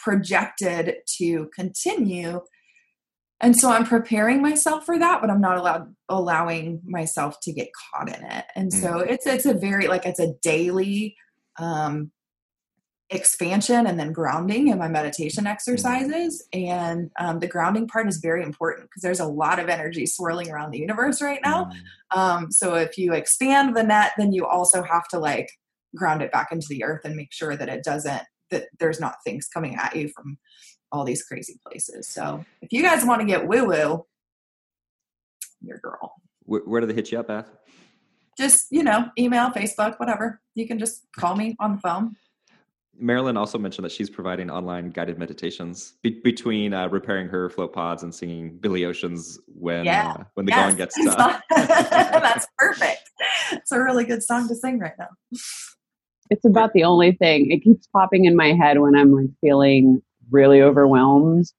projected 0.07 0.99
to 1.05 1.51
continue 1.53 2.41
and 3.41 3.57
so 3.57 3.73
i'm 3.73 3.85
preparing 3.85 4.41
myself 4.41 4.87
for 4.87 4.97
that 4.97 5.21
but 5.21 5.29
i'm 5.29 5.41
not 5.41 5.57
allowed 5.57 5.93
allowing 6.09 6.81
myself 6.85 7.41
to 7.43 7.53
get 7.53 7.67
caught 7.91 8.09
in 8.09 8.25
it 8.25 8.45
and 8.55 8.73
so 8.73 8.87
mm. 8.87 9.11
it's 9.11 9.27
it's 9.27 9.47
a 9.47 9.53
very 9.53 9.89
like 9.89 10.07
it's 10.07 10.21
a 10.21 10.33
daily 10.45 11.17
um 11.59 12.13
expansion 13.11 13.85
and 13.85 13.99
then 13.99 14.13
grounding 14.13 14.69
in 14.69 14.79
my 14.79 14.87
meditation 14.87 15.43
mm. 15.43 15.51
exercises 15.51 16.47
and 16.53 17.11
um, 17.19 17.41
the 17.41 17.49
grounding 17.49 17.89
part 17.89 18.07
is 18.07 18.19
very 18.19 18.45
important 18.45 18.89
because 18.89 19.03
there's 19.03 19.19
a 19.19 19.27
lot 19.27 19.59
of 19.59 19.69
energy 19.69 20.07
swirling 20.07 20.49
around 20.53 20.71
the 20.71 20.79
universe 20.79 21.21
right 21.21 21.41
now 21.45 21.65
mm. 21.65 22.17
um, 22.17 22.53
so 22.53 22.77
if 22.77 22.97
you 22.97 23.13
expand 23.13 23.75
the 23.75 23.83
net 23.83 24.13
then 24.17 24.33
you 24.33 24.47
also 24.47 24.85
have 24.85 25.09
to 25.09 25.19
like 25.19 25.49
ground 25.97 26.23
it 26.23 26.31
back 26.31 26.53
into 26.53 26.69
the 26.71 26.85
earth 26.85 27.01
and 27.05 27.17
make 27.17 27.33
sure 27.33 27.57
that 27.57 27.69
it 27.69 27.83
doesn't 27.83 28.23
that 28.51 28.69
there's 28.79 29.01
not 29.01 29.17
things 29.25 29.49
coming 29.49 29.77
at 29.77 29.97
you 29.97 30.09
from 30.09 30.39
all 30.93 31.05
these 31.05 31.25
crazy 31.25 31.59
places. 31.67 32.09
So 32.09 32.45
if 32.63 32.73
you 32.73 32.83
guys 32.83 33.05
want 33.05 33.21
to 33.21 33.27
get 33.27 33.47
woo 33.47 33.67
woo, 33.67 34.07
your 35.61 35.79
girl. 35.79 36.13
Where, 36.45 36.63
where 36.63 36.81
do 36.81 36.87
they 36.87 36.95
hit 36.95 37.13
you 37.13 37.19
up, 37.19 37.29
Beth? 37.29 37.51
Just, 38.39 38.67
you 38.71 38.83
know, 38.83 39.11
email, 39.19 39.51
Facebook, 39.51 39.99
whatever. 39.99 40.41
You 40.55 40.67
can 40.67 40.79
just 40.79 41.07
call 41.19 41.35
me 41.35 41.57
on 41.59 41.77
the 41.77 41.81
phone. 41.81 42.17
Marilyn 42.99 43.37
also 43.37 43.59
mentioned 43.59 43.85
that 43.85 43.93
she's 43.93 44.09
providing 44.09 44.51
online 44.51 44.91
guided 44.91 45.19
meditations 45.19 45.95
be- 46.03 46.21
between 46.25 46.73
uh, 46.73 46.89
repairing 46.89 47.29
her 47.29 47.51
float 47.51 47.73
pods 47.73 48.03
and 48.03 48.15
singing 48.15 48.57
Billy 48.59 48.85
Ocean's 48.85 49.39
when 49.47 49.85
yeah. 49.85 50.13
uh, 50.13 50.25
when 50.35 50.47
the 50.47 50.53
yes. 50.53 50.65
going 50.65 50.77
gets 50.77 51.05
tough. 51.05 51.43
That's 51.51 52.47
perfect. 52.57 53.11
It's 53.53 53.73
a 53.73 53.83
really 53.83 54.05
good 54.05 54.23
song 54.23 54.49
to 54.49 54.55
sing 54.55 54.79
right 54.79 54.95
now. 54.99 55.09
It's 56.31 56.45
about 56.45 56.73
the 56.73 56.85
only 56.85 57.13
thing. 57.13 57.51
It 57.51 57.63
keeps 57.63 57.87
popping 57.89 58.25
in 58.25 58.37
my 58.37 58.53
head 58.53 58.81
when 58.81 58.95
I'm 58.95 59.13
like 59.13 59.31
feeling 59.41 60.03
really 60.31 60.61
overwhelmed. 60.63 61.53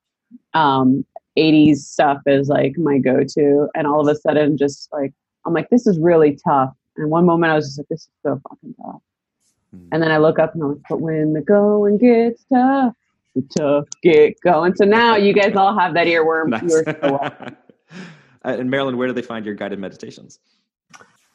Um, 0.53 1.06
80s 1.38 1.77
stuff 1.77 2.19
is 2.25 2.49
like 2.49 2.77
my 2.77 2.97
go-to, 2.97 3.69
and 3.75 3.86
all 3.86 4.01
of 4.01 4.08
a 4.08 4.19
sudden, 4.19 4.58
just 4.58 4.89
like 4.91 5.13
I'm 5.45 5.53
like, 5.53 5.69
this 5.69 5.86
is 5.88 5.99
really 5.99 6.38
tough. 6.43 6.73
And 6.97 7.12
one 7.12 7.25
moment 7.25 7.51
I 7.51 7.56
was 7.56 7.67
just 7.67 7.77
like, 7.77 7.88
this 7.89 8.01
is 8.01 8.10
so 8.23 8.41
fucking 8.49 8.75
tough 8.84 9.01
Mm. 9.75 9.88
And 9.91 10.03
then 10.03 10.12
I 10.12 10.17
look 10.17 10.39
up 10.39 10.53
and 10.53 10.63
I'm 10.63 10.69
like, 10.69 10.82
but 10.89 11.01
when 11.01 11.34
the 11.34 11.41
going 11.41 11.97
gets 11.97 12.45
tough, 12.51 12.93
the 13.36 13.41
tough 13.58 13.88
get 14.01 14.39
going. 14.41 14.75
So 14.75 14.86
now 14.86 15.15
you 15.15 15.34
guys 15.34 15.56
all 15.56 15.77
have 15.77 15.93
that 15.95 16.08
earworm. 16.08 16.49
Nice. 16.62 16.71
So 16.84 17.15
uh, 18.45 18.56
and 18.60 18.69
Marilyn, 18.69 18.97
where 18.97 19.08
do 19.08 19.13
they 19.13 19.21
find 19.21 19.45
your 19.45 19.56
guided 19.56 19.80
meditations? 19.80 20.39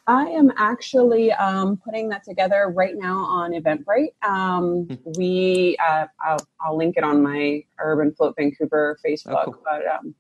I 0.07 0.25
am 0.25 0.51
actually 0.57 1.33
um, 1.33 1.77
putting 1.77 2.09
that 2.09 2.25
together 2.25 2.73
right 2.75 2.97
now 2.97 3.19
on 3.19 3.53
Eventbrite. 3.53 4.15
Um, 4.23 4.87
hmm. 4.87 5.13
we, 5.17 5.77
uh, 5.85 6.07
I'll, 6.25 6.47
I'll, 6.61 6.77
link 6.77 6.97
it 6.97 7.05
on 7.05 7.23
my 7.23 7.63
Urban 7.79 8.13
Float 8.13 8.35
Vancouver 8.37 8.99
Facebook. 9.05 9.45
Oh, 9.47 9.53
cool. 9.53 9.63
But 9.65 9.87
um, 9.87 10.15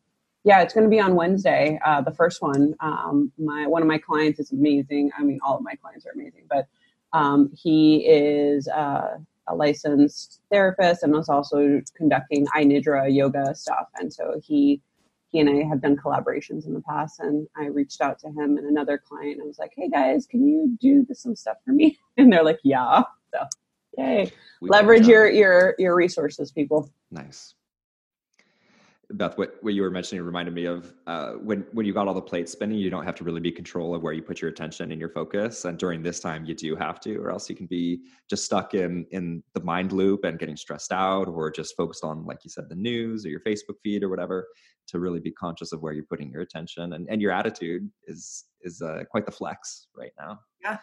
yeah, 0.45 0.62
it's 0.62 0.73
going 0.73 0.85
to 0.85 0.90
be 0.90 1.01
on 1.01 1.14
Wednesday, 1.16 1.81
uh, 1.85 2.01
the 2.01 2.12
first 2.12 2.42
one. 2.42 2.75
Um, 2.81 3.33
my 3.38 3.66
one 3.66 3.83
of 3.83 3.88
my 3.88 3.99
clients 3.99 4.38
is 4.38 4.53
amazing. 4.53 5.11
I 5.18 5.23
mean, 5.23 5.40
all 5.42 5.57
of 5.57 5.62
my 5.62 5.75
clients 5.75 6.07
are 6.07 6.12
amazing, 6.12 6.45
but 6.49 6.66
um, 7.12 7.51
he 7.55 8.07
is 8.07 8.68
uh, 8.68 9.18
a 9.49 9.55
licensed 9.55 10.40
therapist 10.51 11.03
and 11.03 11.12
was 11.12 11.29
also 11.29 11.81
conducting 11.97 12.47
iNidra 12.49 13.12
yoga 13.12 13.55
stuff. 13.55 13.88
And 13.97 14.12
so 14.12 14.40
he 14.42 14.81
he 15.33 15.40
and 15.40 15.49
I 15.49 15.66
have 15.66 15.81
done 15.81 15.97
collaborations 15.97 16.66
in 16.66 16.75
the 16.75 16.83
past. 16.83 17.18
And 17.21 17.49
I 17.57 17.66
reached 17.66 18.01
out 18.01 18.18
to 18.21 18.29
him 18.29 18.59
and 18.59 18.66
another 18.66 18.99
client. 18.99 19.40
I 19.42 19.47
was 19.47 19.59
like, 19.59 19.73
"Hey 19.75 19.88
guys, 19.88 20.27
can 20.27 20.47
you 20.47 20.77
do 20.81 21.05
this, 21.09 21.23
some 21.23 21.35
stuff 21.35 21.57
for 21.64 21.73
me?" 21.73 21.99
And 22.18 22.33
they're 22.33 22.45
like, 22.45 22.61
"Yeah." 22.62 23.03
So, 23.33 23.47
yay! 23.97 24.31
We 24.61 24.68
Leverage 24.68 25.07
your 25.07 25.29
your 25.29 25.75
your 25.79 25.97
resources, 25.97 26.53
people. 26.53 26.90
Nice. 27.11 27.55
Beth, 29.12 29.37
what, 29.38 29.57
what 29.61 29.75
you 29.75 29.83
were 29.83 29.90
mentioning 29.90 30.25
reminded 30.25 30.55
me 30.55 30.64
of 30.64 30.92
uh, 31.07 31.33
when 31.33 31.66
when 31.72 31.87
you 31.87 31.92
got 31.92 32.09
all 32.09 32.14
the 32.14 32.22
plates 32.22 32.53
spinning, 32.53 32.79
you 32.79 32.90
don't 32.90 33.05
have 33.05 33.14
to 33.16 33.25
really 33.25 33.40
be 33.40 33.53
control 33.53 33.94
of 33.94 34.03
where 34.03 34.12
you 34.12 34.22
put 34.22 34.40
your 34.40 34.51
attention 34.51 34.90
and 34.90 35.01
your 35.01 35.11
focus. 35.11 35.64
And 35.64 35.79
during 35.79 36.03
this 36.03 36.20
time, 36.20 36.44
you 36.44 36.55
do 36.55 36.77
have 36.77 37.01
to, 37.01 37.16
or 37.16 37.31
else 37.31 37.48
you 37.51 37.57
can 37.57 37.66
be 37.66 38.03
just 38.29 38.44
stuck 38.44 38.75
in 38.75 39.07
in 39.11 39.42
the 39.55 39.62
mind 39.62 39.92
loop 39.92 40.25
and 40.25 40.38
getting 40.38 40.57
stressed 40.57 40.92
out, 40.92 41.29
or 41.29 41.51
just 41.51 41.77
focused 41.77 42.05
on, 42.05 42.25
like 42.25 42.44
you 42.44 42.51
said, 42.51 42.68
the 42.68 42.75
news 42.75 43.25
or 43.25 43.29
your 43.29 43.40
Facebook 43.40 43.77
feed 43.83 44.03
or 44.03 44.09
whatever. 44.09 44.48
To 44.88 44.98
really 44.98 45.20
be 45.20 45.31
conscious 45.31 45.72
of 45.72 45.81
where 45.81 45.92
you're 45.92 46.05
putting 46.05 46.31
your 46.31 46.42
attention 46.42 46.94
and, 46.94 47.07
and 47.09 47.22
your 47.22 47.31
attitude 47.31 47.88
is 48.07 48.44
is 48.62 48.83
uh, 48.83 49.05
quite 49.11 49.27
the 49.27 49.33
flex 49.33 49.87
right 49.96 50.12
now. 50.18 50.40
Yeah. 50.61 50.79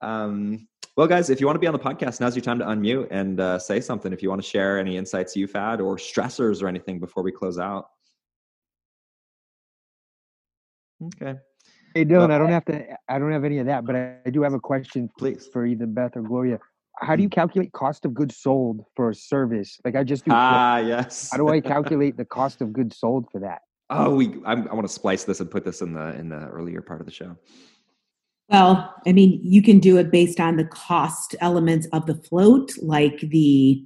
Um, 0.00 0.66
well, 0.96 1.08
guys, 1.08 1.28
if 1.28 1.40
you 1.40 1.46
want 1.46 1.56
to 1.56 1.60
be 1.60 1.66
on 1.66 1.72
the 1.72 1.78
podcast, 1.78 2.20
now's 2.20 2.36
your 2.36 2.42
time 2.42 2.58
to 2.60 2.64
unmute 2.64 3.08
and 3.10 3.40
uh, 3.40 3.58
say 3.58 3.80
something. 3.80 4.12
If 4.12 4.22
you 4.22 4.28
want 4.28 4.42
to 4.42 4.48
share 4.48 4.78
any 4.78 4.96
insights 4.96 5.34
you've 5.34 5.52
had 5.52 5.80
or 5.80 5.96
stressors 5.96 6.62
or 6.62 6.68
anything 6.68 7.00
before 7.00 7.22
we 7.24 7.32
close 7.32 7.58
out. 7.58 7.88
Okay. 11.02 11.38
Hey 11.94 12.04
Dylan, 12.04 12.28
well, 12.28 12.32
I 12.32 12.38
don't 12.38 12.48
have 12.48 12.64
to. 12.66 12.84
I 13.08 13.18
don't 13.18 13.32
have 13.32 13.44
any 13.44 13.58
of 13.58 13.66
that, 13.66 13.84
but 13.84 13.94
I, 13.94 14.16
I 14.26 14.30
do 14.30 14.42
have 14.42 14.54
a 14.54 14.60
question, 14.60 15.08
please, 15.18 15.48
for 15.52 15.66
either 15.66 15.86
Beth 15.86 16.16
or 16.16 16.22
Gloria. 16.22 16.58
How 17.00 17.16
do 17.16 17.22
you 17.22 17.28
mm. 17.28 17.32
calculate 17.32 17.72
cost 17.72 18.04
of 18.04 18.14
goods 18.14 18.36
sold 18.36 18.84
for 18.96 19.10
a 19.10 19.14
service? 19.14 19.78
Like 19.84 19.96
I 19.96 20.04
just 20.04 20.24
do. 20.24 20.30
Ah, 20.32 20.78
yes. 20.78 21.30
How 21.30 21.38
do 21.38 21.48
I 21.48 21.60
calculate 21.72 22.16
the 22.16 22.24
cost 22.24 22.60
of 22.60 22.72
goods 22.72 22.98
sold 22.98 23.26
for 23.30 23.40
that? 23.40 23.62
Oh, 23.90 24.14
we. 24.14 24.40
I'm, 24.44 24.68
i 24.68 24.74
want 24.74 24.86
to 24.86 24.92
splice 24.92 25.24
this 25.24 25.40
and 25.40 25.50
put 25.50 25.64
this 25.64 25.82
in 25.82 25.92
the 25.92 26.14
in 26.18 26.28
the 26.28 26.46
earlier 26.48 26.82
part 26.82 27.00
of 27.00 27.06
the 27.06 27.12
show. 27.12 27.36
Well, 28.48 28.94
I 29.06 29.12
mean, 29.12 29.40
you 29.42 29.62
can 29.62 29.78
do 29.78 29.96
it 29.96 30.10
based 30.10 30.38
on 30.38 30.56
the 30.56 30.64
cost 30.64 31.34
elements 31.40 31.86
of 31.92 32.06
the 32.06 32.14
float, 32.14 32.72
like 32.82 33.20
the 33.20 33.82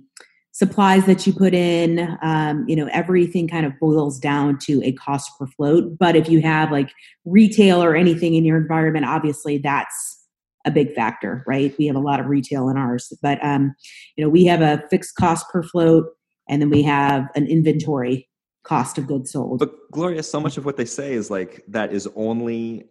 supplies 0.50 1.06
that 1.06 1.24
you 1.26 1.32
put 1.32 1.54
in. 1.54 2.18
Um, 2.22 2.64
you 2.66 2.74
know, 2.74 2.88
everything 2.92 3.46
kind 3.46 3.64
of 3.64 3.78
boils 3.78 4.18
down 4.18 4.58
to 4.62 4.82
a 4.82 4.92
cost 4.92 5.30
per 5.38 5.46
float. 5.46 5.96
But 5.96 6.16
if 6.16 6.28
you 6.28 6.42
have 6.42 6.72
like 6.72 6.90
retail 7.24 7.82
or 7.82 7.94
anything 7.94 8.34
in 8.34 8.44
your 8.44 8.56
environment, 8.56 9.06
obviously 9.06 9.58
that's 9.58 10.26
a 10.64 10.70
big 10.72 10.92
factor, 10.92 11.44
right? 11.46 11.72
We 11.78 11.86
have 11.86 11.94
a 11.94 12.00
lot 12.00 12.18
of 12.18 12.26
retail 12.26 12.68
in 12.68 12.76
ours, 12.76 13.12
but 13.22 13.42
um, 13.44 13.74
you 14.16 14.24
know, 14.24 14.28
we 14.28 14.44
have 14.46 14.60
a 14.60 14.82
fixed 14.90 15.14
cost 15.14 15.46
per 15.50 15.62
float, 15.62 16.06
and 16.48 16.60
then 16.60 16.70
we 16.70 16.82
have 16.82 17.28
an 17.36 17.46
inventory 17.46 18.28
cost 18.64 18.98
of 18.98 19.06
goods 19.06 19.32
sold. 19.32 19.60
But 19.60 19.72
Gloria, 19.92 20.22
so 20.24 20.40
much 20.40 20.56
of 20.58 20.64
what 20.64 20.76
they 20.76 20.84
say 20.84 21.12
is 21.12 21.30
like 21.30 21.64
that 21.68 21.92
is 21.92 22.08
only 22.16 22.86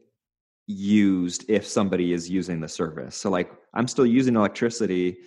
used 0.67 1.49
if 1.49 1.65
somebody 1.65 2.13
is 2.13 2.29
using 2.29 2.59
the 2.59 2.67
service. 2.67 3.15
So 3.15 3.29
like 3.29 3.49
I'm 3.73 3.87
still 3.87 4.05
using 4.05 4.35
electricity. 4.35 5.17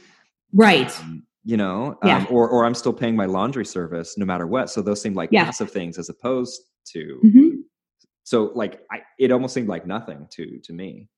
Right. 0.52 0.98
Um, 1.00 1.24
you 1.44 1.56
know, 1.56 1.98
yeah. 2.04 2.18
um, 2.18 2.26
or 2.30 2.48
or 2.48 2.66
I'm 2.66 2.74
still 2.74 2.92
paying 2.92 3.16
my 3.16 3.24
laundry 3.24 3.64
service 3.64 4.18
no 4.18 4.26
matter 4.26 4.46
what. 4.46 4.68
So 4.70 4.82
those 4.82 5.00
seem 5.00 5.14
like 5.14 5.30
yeah. 5.32 5.44
passive 5.44 5.70
things 5.70 5.98
as 5.98 6.10
opposed 6.10 6.60
to 6.92 7.20
mm-hmm. 7.24 7.48
so 8.22 8.52
like 8.54 8.80
I 8.90 9.00
it 9.18 9.32
almost 9.32 9.54
seemed 9.54 9.68
like 9.68 9.86
nothing 9.86 10.26
to 10.32 10.58
to 10.58 10.72
me. 10.72 11.08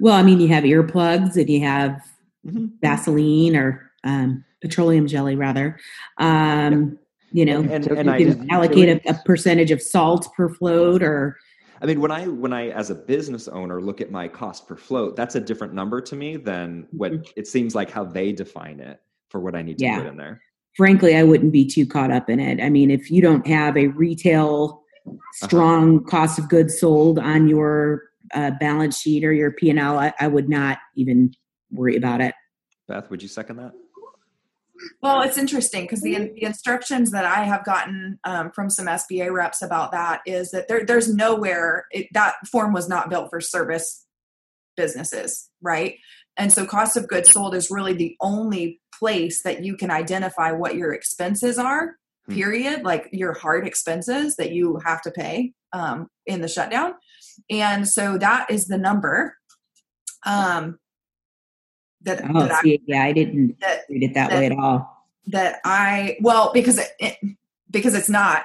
Well, 0.00 0.14
I 0.14 0.22
mean 0.22 0.40
you 0.40 0.48
have 0.48 0.64
earplugs 0.64 1.36
and 1.36 1.48
you 1.48 1.60
have 1.60 2.02
mm-hmm. 2.46 2.66
Vaseline 2.80 3.56
or 3.56 3.90
um, 4.04 4.44
petroleum 4.62 5.06
jelly 5.06 5.36
rather. 5.36 5.78
Um, 6.16 6.98
yeah. 7.32 7.44
you 7.44 7.44
know, 7.44 7.60
and, 7.60 7.86
and, 7.86 8.08
and 8.08 8.20
you 8.20 8.34
can 8.34 8.50
allocate 8.50 9.04
a, 9.04 9.10
a 9.10 9.14
percentage 9.24 9.70
of 9.70 9.82
salt 9.82 10.28
per 10.34 10.48
float 10.48 11.02
or 11.02 11.36
I 11.80 11.86
mean, 11.86 12.00
when 12.00 12.10
I 12.10 12.26
when 12.26 12.52
I 12.52 12.68
as 12.68 12.90
a 12.90 12.94
business 12.94 13.48
owner 13.48 13.80
look 13.80 14.00
at 14.00 14.10
my 14.10 14.28
cost 14.28 14.66
per 14.66 14.76
float, 14.76 15.16
that's 15.16 15.34
a 15.34 15.40
different 15.40 15.74
number 15.74 16.00
to 16.00 16.16
me 16.16 16.36
than 16.36 16.86
what 16.90 17.12
mm-hmm. 17.12 17.22
it 17.36 17.46
seems 17.46 17.74
like 17.74 17.90
how 17.90 18.04
they 18.04 18.32
define 18.32 18.80
it 18.80 19.00
for 19.28 19.40
what 19.40 19.54
I 19.54 19.62
need 19.62 19.78
to 19.78 19.84
yeah. 19.84 19.98
put 19.98 20.06
in 20.06 20.16
there. 20.16 20.40
Frankly, 20.76 21.16
I 21.16 21.24
wouldn't 21.24 21.52
be 21.52 21.66
too 21.66 21.86
caught 21.86 22.10
up 22.10 22.28
in 22.30 22.40
it. 22.40 22.62
I 22.62 22.68
mean, 22.68 22.90
if 22.90 23.10
you 23.10 23.20
don't 23.20 23.46
have 23.46 23.76
a 23.76 23.88
retail 23.88 24.82
strong 25.34 25.98
uh-huh. 25.98 26.08
cost 26.08 26.38
of 26.38 26.48
goods 26.48 26.78
sold 26.78 27.18
on 27.18 27.48
your 27.48 28.02
uh, 28.34 28.52
balance 28.60 29.00
sheet 29.00 29.24
or 29.24 29.32
your 29.32 29.52
P 29.52 29.70
and 29.70 29.78
L, 29.78 29.98
I 30.18 30.26
would 30.26 30.48
not 30.48 30.78
even 30.96 31.32
worry 31.70 31.96
about 31.96 32.20
it. 32.20 32.34
Beth, 32.86 33.10
would 33.10 33.22
you 33.22 33.28
second 33.28 33.56
that? 33.56 33.72
Well, 35.02 35.22
it's 35.22 35.38
interesting 35.38 35.82
because 35.82 36.02
the, 36.02 36.30
the 36.34 36.44
instructions 36.44 37.10
that 37.10 37.24
I 37.24 37.44
have 37.44 37.64
gotten 37.64 38.18
um, 38.24 38.50
from 38.52 38.70
some 38.70 38.86
SBA 38.86 39.32
reps 39.32 39.62
about 39.62 39.92
that 39.92 40.20
is 40.26 40.50
that 40.50 40.68
there, 40.68 40.84
there's 40.84 41.12
nowhere 41.12 41.86
it, 41.90 42.08
that 42.12 42.34
form 42.50 42.72
was 42.72 42.88
not 42.88 43.10
built 43.10 43.30
for 43.30 43.40
service 43.40 44.06
businesses, 44.76 45.50
right? 45.60 45.96
And 46.36 46.52
so, 46.52 46.64
cost 46.64 46.96
of 46.96 47.08
goods 47.08 47.32
sold 47.32 47.54
is 47.54 47.70
really 47.70 47.94
the 47.94 48.16
only 48.20 48.80
place 48.98 49.42
that 49.42 49.64
you 49.64 49.76
can 49.76 49.90
identify 49.90 50.52
what 50.52 50.76
your 50.76 50.92
expenses 50.92 51.58
are. 51.58 51.96
Hmm. 52.26 52.34
Period, 52.34 52.84
like 52.84 53.08
your 53.12 53.32
hard 53.32 53.66
expenses 53.66 54.36
that 54.36 54.52
you 54.52 54.80
have 54.84 55.02
to 55.02 55.10
pay 55.10 55.52
um, 55.72 56.08
in 56.26 56.40
the 56.40 56.48
shutdown, 56.48 56.94
and 57.50 57.88
so 57.88 58.16
that 58.18 58.50
is 58.50 58.68
the 58.68 58.78
number. 58.78 59.36
Um, 60.24 60.78
that, 62.02 62.22
oh, 62.28 62.46
that 62.46 62.62
see, 62.62 62.74
I, 62.74 62.78
yeah, 62.86 63.04
I 63.04 63.12
didn't 63.12 63.60
that, 63.60 63.82
read 63.88 64.02
it 64.02 64.14
that, 64.14 64.30
that, 64.30 64.38
way 64.38 64.46
at 64.46 64.52
all. 64.52 65.06
That 65.28 65.60
I 65.64 66.16
well 66.20 66.52
because 66.52 66.78
it, 66.78 66.88
it, 66.98 67.16
because 67.70 67.94
it's 67.94 68.08
not 68.08 68.44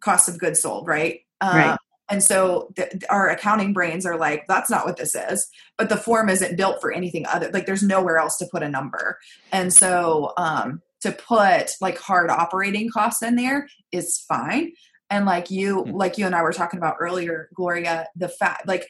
cost 0.00 0.28
of 0.28 0.38
goods 0.38 0.62
sold, 0.62 0.86
right? 0.86 1.20
Um, 1.40 1.56
right. 1.56 1.78
And 2.10 2.22
so 2.22 2.72
th- 2.74 3.04
our 3.08 3.28
accounting 3.30 3.72
brains 3.72 4.04
are 4.04 4.18
like, 4.18 4.44
that's 4.48 4.68
not 4.68 4.84
what 4.84 4.96
this 4.96 5.14
is. 5.14 5.48
But 5.78 5.88
the 5.88 5.96
form 5.96 6.28
isn't 6.28 6.56
built 6.56 6.80
for 6.80 6.92
anything 6.92 7.24
other. 7.26 7.50
Like 7.52 7.66
there's 7.66 7.84
nowhere 7.84 8.18
else 8.18 8.36
to 8.38 8.48
put 8.50 8.64
a 8.64 8.68
number. 8.68 9.18
And 9.52 9.72
so 9.72 10.32
um, 10.36 10.82
to 11.02 11.12
put 11.12 11.70
like 11.80 11.98
hard 11.98 12.28
operating 12.28 12.90
costs 12.90 13.22
in 13.22 13.36
there 13.36 13.68
is 13.92 14.18
fine. 14.18 14.72
And 15.08 15.24
like 15.24 15.50
you, 15.50 15.84
mm-hmm. 15.84 15.96
like 15.96 16.18
you 16.18 16.26
and 16.26 16.34
I 16.34 16.42
were 16.42 16.52
talking 16.52 16.78
about 16.78 16.96
earlier, 16.98 17.48
Gloria, 17.54 18.08
the 18.16 18.28
fact 18.28 18.66
like 18.66 18.88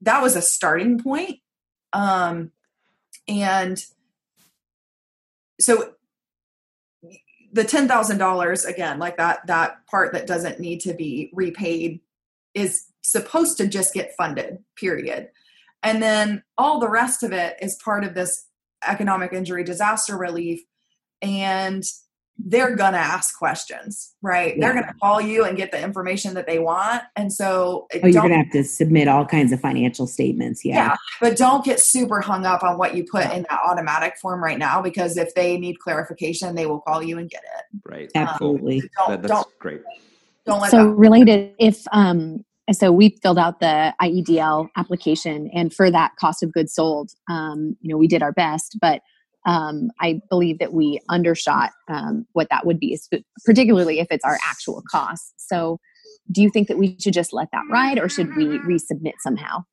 that 0.00 0.22
was 0.22 0.34
a 0.34 0.42
starting 0.42 0.98
point. 0.98 1.38
Um, 1.92 2.52
and 3.28 3.84
so 5.60 5.94
the 7.52 7.64
$10,000 7.64 8.66
again, 8.66 8.98
like 8.98 9.16
that 9.18 9.46
that 9.46 9.86
part 9.86 10.12
that 10.12 10.26
doesn't 10.26 10.58
need 10.58 10.80
to 10.80 10.94
be 10.94 11.30
repaid 11.32 12.00
is 12.54 12.86
supposed 13.02 13.58
to 13.58 13.66
just 13.66 13.94
get 13.94 14.16
funded, 14.16 14.58
period. 14.76 15.28
And 15.82 16.02
then 16.02 16.42
all 16.56 16.80
the 16.80 16.88
rest 16.88 17.22
of 17.22 17.32
it 17.32 17.56
is 17.60 17.78
part 17.84 18.04
of 18.04 18.14
this 18.14 18.46
economic 18.86 19.32
injury 19.32 19.64
disaster 19.64 20.16
relief 20.16 20.60
and 21.20 21.84
they're 22.44 22.74
gonna 22.74 22.98
ask 22.98 23.38
questions, 23.38 24.14
right? 24.22 24.56
Yeah. 24.56 24.60
They're 24.60 24.74
gonna 24.74 24.94
call 25.00 25.20
you 25.20 25.44
and 25.44 25.56
get 25.56 25.70
the 25.70 25.82
information 25.82 26.34
that 26.34 26.46
they 26.46 26.58
want, 26.58 27.02
and 27.16 27.32
so 27.32 27.86
oh, 27.94 28.06
you're 28.06 28.22
gonna 28.22 28.36
have 28.36 28.50
to 28.52 28.64
submit 28.64 29.08
all 29.08 29.24
kinds 29.24 29.52
of 29.52 29.60
financial 29.60 30.06
statements, 30.06 30.64
yeah. 30.64 30.74
yeah. 30.74 30.96
But 31.20 31.36
don't 31.36 31.64
get 31.64 31.80
super 31.80 32.20
hung 32.20 32.44
up 32.44 32.62
on 32.62 32.78
what 32.78 32.96
you 32.96 33.04
put 33.04 33.24
in 33.32 33.46
that 33.48 33.60
automatic 33.64 34.16
form 34.20 34.42
right 34.42 34.58
now, 34.58 34.82
because 34.82 35.16
if 35.16 35.34
they 35.34 35.58
need 35.58 35.78
clarification, 35.78 36.54
they 36.54 36.66
will 36.66 36.80
call 36.80 37.02
you 37.02 37.18
and 37.18 37.30
get 37.30 37.42
it. 37.42 37.80
Right, 37.84 38.10
absolutely. 38.14 38.80
Um, 38.80 38.88
don't, 38.96 39.10
that, 39.10 39.22
that's 39.22 39.32
don't, 39.32 39.58
great. 39.58 39.80
Don't 40.46 40.60
let 40.60 40.70
so 40.70 40.88
that- 40.88 40.94
related. 40.94 41.54
If 41.58 41.84
um, 41.92 42.44
so, 42.70 42.92
we 42.92 43.16
filled 43.22 43.38
out 43.38 43.60
the 43.60 43.94
EIDL 44.00 44.68
application, 44.76 45.50
and 45.52 45.72
for 45.72 45.90
that 45.90 46.12
cost 46.16 46.42
of 46.42 46.52
goods 46.52 46.74
sold, 46.74 47.12
um, 47.28 47.76
you 47.80 47.88
know, 47.88 47.98
we 47.98 48.06
did 48.06 48.22
our 48.22 48.32
best, 48.32 48.78
but 48.80 49.02
um, 49.44 49.90
I 50.00 50.20
believe 50.30 50.58
that 50.58 50.72
we 50.72 51.00
undershot 51.08 51.70
um, 51.88 52.26
what 52.32 52.48
that 52.50 52.66
would 52.66 52.78
be, 52.78 52.98
particularly 53.44 54.00
if 54.00 54.06
it's 54.10 54.24
our 54.24 54.38
actual 54.46 54.82
cost. 54.90 55.34
So, 55.36 55.80
do 56.30 56.42
you 56.42 56.50
think 56.50 56.68
that 56.68 56.78
we 56.78 56.96
should 57.00 57.14
just 57.14 57.32
let 57.32 57.48
that 57.52 57.64
ride, 57.70 57.98
or 57.98 58.08
should 58.08 58.34
we 58.36 58.44
resubmit 58.44 59.14
somehow? 59.20 59.64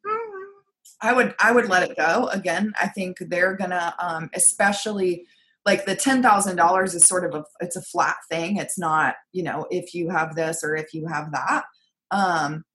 I 1.02 1.14
would 1.14 1.36
I 1.40 1.52
would 1.52 1.70
let 1.70 1.90
it 1.90 1.98
go. 1.98 2.28
Again, 2.28 2.74
I 2.82 2.88
think 2.88 3.18
they're 3.20 3.56
gonna, 3.56 3.96
um, 4.00 4.30
especially 4.34 5.26
like 5.66 5.86
the 5.86 5.96
ten 5.96 6.22
thousand 6.22 6.56
dollars 6.56 6.96
is 6.96 7.06
sort 7.06 7.26
of 7.26 7.36
a 7.36 7.44
it's 7.60 7.76
a 7.76 7.82
flat 7.82 8.18
thing. 8.30 8.58
It's 8.58 8.78
not 8.78 9.16
you 9.32 9.44
know 9.44 9.68
if 9.70 9.94
you 9.94 10.10
have 10.10 10.36
this 10.36 10.64
or 10.64 10.76
if 10.76 10.94
you 10.94 11.08
have 11.08 11.32
that. 11.32 11.64
Um, 12.12 12.66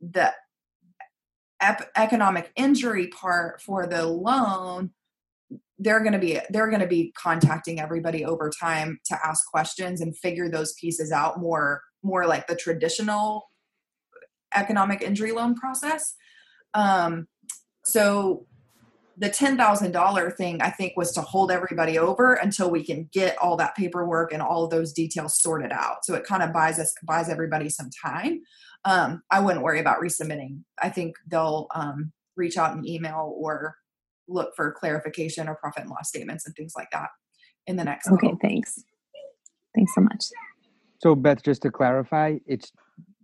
the 0.00 0.32
ep- 1.60 1.90
economic 1.96 2.52
injury 2.56 3.06
part 3.08 3.62
for 3.62 3.86
the 3.86 4.04
loan 4.04 4.90
they're 5.82 6.00
going 6.00 6.12
to 6.12 6.18
be 6.18 6.38
they're 6.50 6.68
going 6.68 6.80
to 6.80 6.86
be 6.86 7.12
contacting 7.16 7.80
everybody 7.80 8.24
over 8.24 8.50
time 8.50 8.98
to 9.04 9.18
ask 9.26 9.46
questions 9.46 10.00
and 10.00 10.16
figure 10.16 10.48
those 10.48 10.72
pieces 10.74 11.12
out 11.12 11.40
more 11.40 11.82
more 12.02 12.26
like 12.26 12.46
the 12.46 12.56
traditional 12.56 13.48
economic 14.54 15.02
injury 15.02 15.32
loan 15.32 15.54
process 15.54 16.14
um, 16.74 17.26
so 17.84 18.46
the 19.18 19.28
$10,000 19.28 20.36
thing 20.36 20.62
I 20.62 20.70
think 20.70 20.94
was 20.96 21.12
to 21.12 21.20
hold 21.20 21.50
everybody 21.50 21.98
over 21.98 22.34
until 22.34 22.70
we 22.70 22.82
can 22.82 23.08
get 23.12 23.36
all 23.38 23.56
that 23.58 23.76
paperwork 23.76 24.32
and 24.32 24.42
all 24.42 24.64
of 24.64 24.70
those 24.70 24.92
details 24.92 25.40
sorted 25.40 25.70
out. 25.70 26.04
So 26.04 26.14
it 26.14 26.24
kind 26.24 26.42
of 26.42 26.52
buys 26.52 26.78
us 26.78 26.94
buys 27.04 27.28
everybody 27.28 27.68
some 27.68 27.90
time. 28.04 28.40
Um, 28.84 29.22
I 29.30 29.40
wouldn't 29.40 29.64
worry 29.64 29.80
about 29.80 30.00
resubmitting. 30.00 30.62
I 30.80 30.88
think 30.88 31.16
they'll 31.28 31.68
um, 31.74 32.12
reach 32.36 32.56
out 32.56 32.76
an 32.76 32.86
email 32.88 33.34
or 33.36 33.76
look 34.32 34.54
for 34.56 34.72
clarification 34.72 35.48
or 35.48 35.54
profit 35.54 35.82
and 35.82 35.90
loss 35.90 36.08
statements 36.08 36.46
and 36.46 36.54
things 36.54 36.74
like 36.76 36.90
that 36.92 37.08
in 37.66 37.76
the 37.76 37.84
next. 37.84 38.10
Okay, 38.10 38.32
thanks. 38.40 38.84
Thanks 39.74 39.94
so 39.94 40.00
much. 40.00 40.24
So 41.02 41.14
Beth, 41.14 41.42
just 41.42 41.62
to 41.62 41.70
clarify, 41.70 42.38
it's 42.46 42.72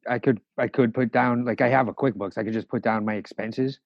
I 0.09 0.19
could 0.19 0.41
I 0.57 0.69
could 0.69 0.95
put 0.95 1.13
down 1.13 1.45
like 1.45 1.61
I 1.61 1.69
have 1.69 1.89
a 1.89 1.93
QuickBooks. 1.93 2.39
I 2.39 2.45
could 2.45 2.53
just 2.53 2.69
put 2.69 2.83
down 2.83 3.05
my 3.05 3.15
expenses. 3.15 3.79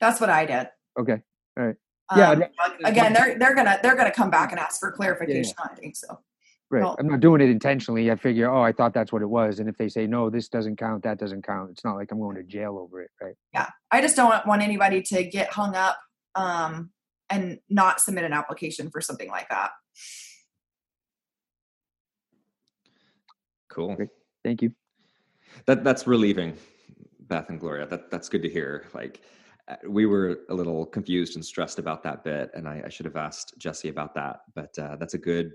That's 0.00 0.20
what 0.20 0.30
I 0.30 0.44
did. 0.44 0.68
Okay. 0.98 1.22
All 1.58 1.66
right. 1.66 1.76
Um, 2.08 2.18
yeah. 2.18 2.48
Again, 2.84 3.12
they're 3.12 3.38
they're 3.38 3.54
gonna 3.54 3.78
they're 3.82 3.96
gonna 3.96 4.12
come 4.12 4.30
back 4.30 4.52
and 4.52 4.60
ask 4.60 4.80
for 4.80 4.92
clarification. 4.92 5.54
Yeah. 5.58 5.68
I 5.72 5.74
think 5.74 5.96
so. 5.96 6.20
Right. 6.68 6.82
Well, 6.82 6.96
I'm 6.98 7.06
not 7.06 7.20
doing 7.20 7.40
it 7.40 7.48
intentionally. 7.48 8.10
I 8.10 8.16
figure, 8.16 8.50
oh, 8.50 8.60
I 8.62 8.72
thought 8.72 8.92
that's 8.92 9.12
what 9.12 9.22
it 9.22 9.28
was. 9.28 9.60
And 9.60 9.68
if 9.68 9.76
they 9.76 9.88
say, 9.88 10.06
no, 10.08 10.30
this 10.30 10.48
doesn't 10.48 10.76
count, 10.76 11.04
that 11.04 11.18
doesn't 11.18 11.46
count, 11.46 11.70
it's 11.70 11.84
not 11.84 11.94
like 11.94 12.10
I'm 12.10 12.18
going 12.18 12.36
to 12.36 12.42
jail 12.42 12.76
over 12.76 13.02
it. 13.02 13.10
Right. 13.22 13.34
Yeah. 13.54 13.68
I 13.92 14.00
just 14.00 14.16
don't 14.16 14.44
want 14.46 14.62
anybody 14.62 15.00
to 15.02 15.22
get 15.22 15.52
hung 15.52 15.76
up 15.76 15.96
um, 16.34 16.90
and 17.30 17.60
not 17.70 18.00
submit 18.00 18.24
an 18.24 18.32
application 18.32 18.90
for 18.90 19.00
something 19.00 19.28
like 19.28 19.48
that. 19.48 19.70
Cool. 23.68 23.94
Great. 23.94 24.08
Thank 24.42 24.62
you. 24.62 24.72
That 25.66 25.84
that's 25.84 26.06
relieving, 26.06 26.56
Beth 27.20 27.48
and 27.48 27.60
Gloria. 27.60 27.86
That 27.86 28.10
that's 28.10 28.28
good 28.28 28.42
to 28.42 28.48
hear. 28.48 28.86
Like 28.94 29.20
uh, 29.68 29.76
we 29.88 30.06
were 30.06 30.40
a 30.48 30.54
little 30.54 30.86
confused 30.86 31.36
and 31.36 31.44
stressed 31.44 31.78
about 31.78 32.02
that 32.04 32.24
bit, 32.24 32.50
and 32.54 32.68
I, 32.68 32.82
I 32.86 32.88
should 32.88 33.06
have 33.06 33.16
asked 33.16 33.54
Jesse 33.58 33.88
about 33.88 34.14
that. 34.14 34.40
But 34.54 34.78
uh, 34.78 34.96
that's 34.96 35.14
a 35.14 35.18
good 35.18 35.52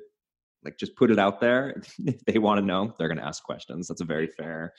like 0.64 0.78
just 0.78 0.96
put 0.96 1.12
it 1.12 1.20
out 1.20 1.40
there. 1.40 1.82
If 2.06 2.24
they 2.26 2.40
want 2.40 2.60
to 2.60 2.66
know 2.66 2.94
they're 2.98 3.08
going 3.08 3.18
to 3.18 3.26
ask 3.26 3.44
questions. 3.44 3.88
That's 3.88 4.02
a 4.02 4.06
very 4.06 4.28
fair 4.28 4.74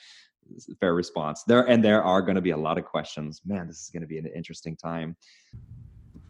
fair 0.79 0.93
response. 0.93 1.43
There 1.43 1.63
and 1.69 1.83
there 1.83 2.03
are 2.03 2.21
going 2.21 2.35
to 2.35 2.41
be 2.41 2.51
a 2.51 2.57
lot 2.57 2.77
of 2.77 2.85
questions. 2.85 3.41
Man 3.45 3.67
this 3.67 3.81
is 3.81 3.89
going 3.89 4.01
to 4.01 4.07
be 4.07 4.17
an 4.17 4.27
interesting 4.27 4.75
time 4.75 5.15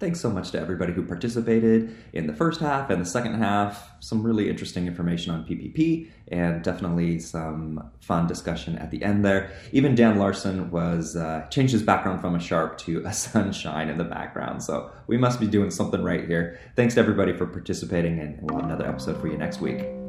Thanks 0.03 0.19
so 0.19 0.29
much 0.29 0.51
to 0.51 0.59
everybody 0.59 0.91
who 0.91 1.05
participated 1.05 1.95
in 2.11 2.27
the 2.27 2.33
first 2.33 2.59
half 2.59 2.89
and 2.89 3.01
the 3.01 3.05
second 3.05 3.35
half. 3.35 3.89
Some 4.01 4.21
really 4.21 4.49
interesting 4.49 4.85
information 4.85 5.33
on 5.33 5.45
PPP 5.45 6.09
and 6.27 6.61
definitely 6.61 7.19
some 7.19 7.89
fun 8.01 8.27
discussion 8.27 8.77
at 8.79 8.91
the 8.91 9.01
end 9.01 9.23
there. 9.23 9.53
Even 9.71 9.95
Dan 9.95 10.19
Larson 10.19 10.69
was 10.71 11.15
uh, 11.15 11.47
changed 11.49 11.71
his 11.71 11.83
background 11.83 12.19
from 12.19 12.35
a 12.35 12.39
sharp 12.41 12.77
to 12.79 13.01
a 13.05 13.13
sunshine 13.13 13.87
in 13.87 13.97
the 13.97 14.03
background. 14.03 14.61
So 14.61 14.91
we 15.07 15.17
must 15.17 15.39
be 15.39 15.47
doing 15.47 15.71
something 15.71 16.03
right 16.03 16.27
here. 16.27 16.59
Thanks 16.75 16.95
to 16.95 16.99
everybody 16.99 17.31
for 17.31 17.45
participating, 17.45 18.19
and 18.19 18.39
we'll 18.41 18.59
have 18.59 18.69
another 18.69 18.85
episode 18.85 19.21
for 19.21 19.29
you 19.29 19.37
next 19.37 19.61
week. 19.61 20.02